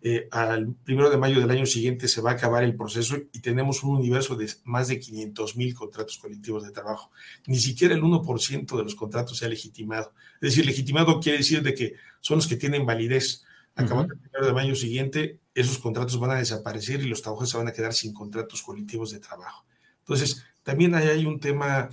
Eh, 0.06 0.28
al 0.32 0.74
primero 0.84 1.08
de 1.08 1.16
mayo 1.16 1.40
del 1.40 1.50
año 1.50 1.64
siguiente 1.64 2.08
se 2.08 2.20
va 2.20 2.32
a 2.32 2.34
acabar 2.34 2.62
el 2.62 2.76
proceso 2.76 3.16
y 3.32 3.40
tenemos 3.40 3.82
un 3.82 3.96
universo 3.96 4.36
de 4.36 4.52
más 4.64 4.88
de 4.88 5.00
500.000 5.00 5.74
contratos 5.74 6.18
colectivos 6.18 6.62
de 6.62 6.72
trabajo. 6.72 7.10
Ni 7.46 7.58
siquiera 7.58 7.94
el 7.94 8.02
1% 8.02 8.76
de 8.76 8.82
los 8.82 8.94
contratos 8.94 9.38
se 9.38 9.46
ha 9.46 9.48
legitimado. 9.48 10.12
Es 10.42 10.50
decir, 10.50 10.66
legitimado 10.66 11.20
quiere 11.20 11.38
decir 11.38 11.62
de 11.62 11.72
que 11.72 11.94
son 12.20 12.36
los 12.36 12.46
que 12.46 12.56
tienen 12.56 12.84
validez. 12.84 13.44
Acabando 13.76 14.14
el 14.14 14.20
primero 14.20 14.46
de 14.46 14.52
mayo 14.52 14.76
siguiente, 14.76 15.40
esos 15.52 15.78
contratos 15.78 16.20
van 16.20 16.30
a 16.30 16.34
desaparecer 16.34 17.00
y 17.00 17.08
los 17.08 17.22
trabajadores 17.22 17.50
se 17.50 17.58
van 17.58 17.68
a 17.68 17.72
quedar 17.72 17.92
sin 17.92 18.12
contratos 18.12 18.62
colectivos 18.62 19.10
de 19.10 19.18
trabajo. 19.18 19.64
Entonces, 20.04 20.44
También 20.62 20.94
hay 20.94 21.26
un 21.26 21.40
tema 21.40 21.90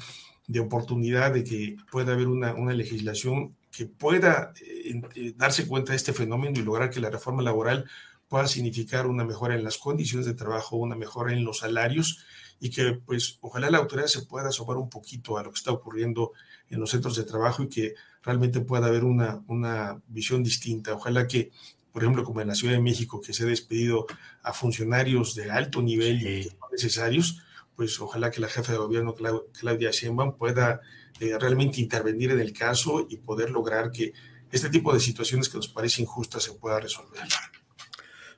de 0.47 0.59
oportunidad 0.59 1.33
de 1.33 1.43
que 1.43 1.75
pueda 1.91 2.13
haber 2.13 2.27
una, 2.27 2.53
una 2.53 2.73
legislación 2.73 3.55
que 3.71 3.85
pueda 3.85 4.53
eh, 4.61 5.01
eh, 5.15 5.33
darse 5.35 5.67
cuenta 5.67 5.91
de 5.91 5.97
este 5.97 6.13
fenómeno 6.13 6.59
y 6.59 6.63
lograr 6.63 6.89
que 6.89 6.99
la 6.99 7.09
reforma 7.09 7.41
laboral 7.41 7.89
pueda 8.27 8.47
significar 8.47 9.07
una 9.07 9.23
mejora 9.25 9.55
en 9.55 9.63
las 9.63 9.77
condiciones 9.77 10.25
de 10.25 10.33
trabajo, 10.33 10.77
una 10.77 10.95
mejora 10.95 11.33
en 11.33 11.43
los 11.43 11.59
salarios 11.59 12.23
y 12.59 12.69
que 12.69 12.93
pues 13.05 13.37
ojalá 13.41 13.69
la 13.69 13.79
autoridad 13.79 14.07
se 14.07 14.21
pueda 14.21 14.49
asomar 14.49 14.77
un 14.77 14.89
poquito 14.89 15.37
a 15.37 15.43
lo 15.43 15.51
que 15.51 15.57
está 15.57 15.71
ocurriendo 15.71 16.31
en 16.69 16.79
los 16.79 16.91
centros 16.91 17.15
de 17.15 17.23
trabajo 17.23 17.63
y 17.63 17.69
que 17.69 17.95
realmente 18.23 18.61
pueda 18.61 18.87
haber 18.87 19.03
una, 19.03 19.41
una 19.47 20.01
visión 20.07 20.43
distinta. 20.43 20.93
Ojalá 20.93 21.27
que, 21.27 21.51
por 21.91 22.03
ejemplo, 22.03 22.23
como 22.23 22.39
en 22.39 22.47
la 22.47 22.55
Ciudad 22.55 22.75
de 22.75 22.81
México, 22.81 23.19
que 23.19 23.33
se 23.33 23.43
ha 23.43 23.47
despedido 23.47 24.05
a 24.43 24.53
funcionarios 24.53 25.35
de 25.35 25.49
alto 25.49 25.81
nivel 25.81 26.21
y 26.21 26.51
necesarios, 26.71 27.41
pues 27.75 27.99
ojalá 27.99 28.31
que 28.31 28.41
la 28.41 28.47
jefa 28.47 28.71
de 28.71 28.77
gobierno, 28.77 29.15
Claudia 29.53 29.91
Sheinbaum, 29.91 30.37
pueda 30.37 30.81
eh, 31.19 31.37
realmente 31.39 31.81
intervenir 31.81 32.31
en 32.31 32.39
el 32.39 32.53
caso 32.53 33.05
y 33.09 33.17
poder 33.17 33.51
lograr 33.51 33.91
que 33.91 34.13
este 34.51 34.69
tipo 34.69 34.93
de 34.93 34.99
situaciones 34.99 35.49
que 35.49 35.57
nos 35.57 35.67
parece 35.67 36.01
injustas 36.01 36.43
se 36.43 36.53
pueda 36.53 36.79
resolver. 36.79 37.21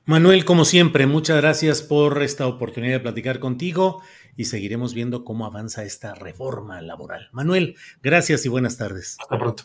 Manuel, 0.06 0.44
como 0.44 0.64
siempre, 0.64 1.06
muchas 1.06 1.38
gracias 1.38 1.80
por 1.80 2.22
esta 2.22 2.46
oportunidad 2.46 2.94
de 2.94 3.00
platicar 3.00 3.40
contigo 3.40 4.02
y 4.36 4.44
seguiremos 4.44 4.92
viendo 4.92 5.24
cómo 5.24 5.46
avanza 5.46 5.84
esta 5.84 6.14
reforma 6.14 6.82
laboral. 6.82 7.28
Manuel, 7.32 7.76
gracias 8.02 8.44
y 8.44 8.48
buenas 8.48 8.76
tardes. 8.76 9.16
Hasta 9.18 9.38
pronto. 9.38 9.64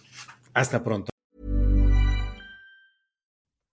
Hasta 0.54 0.84
pronto. 0.84 1.19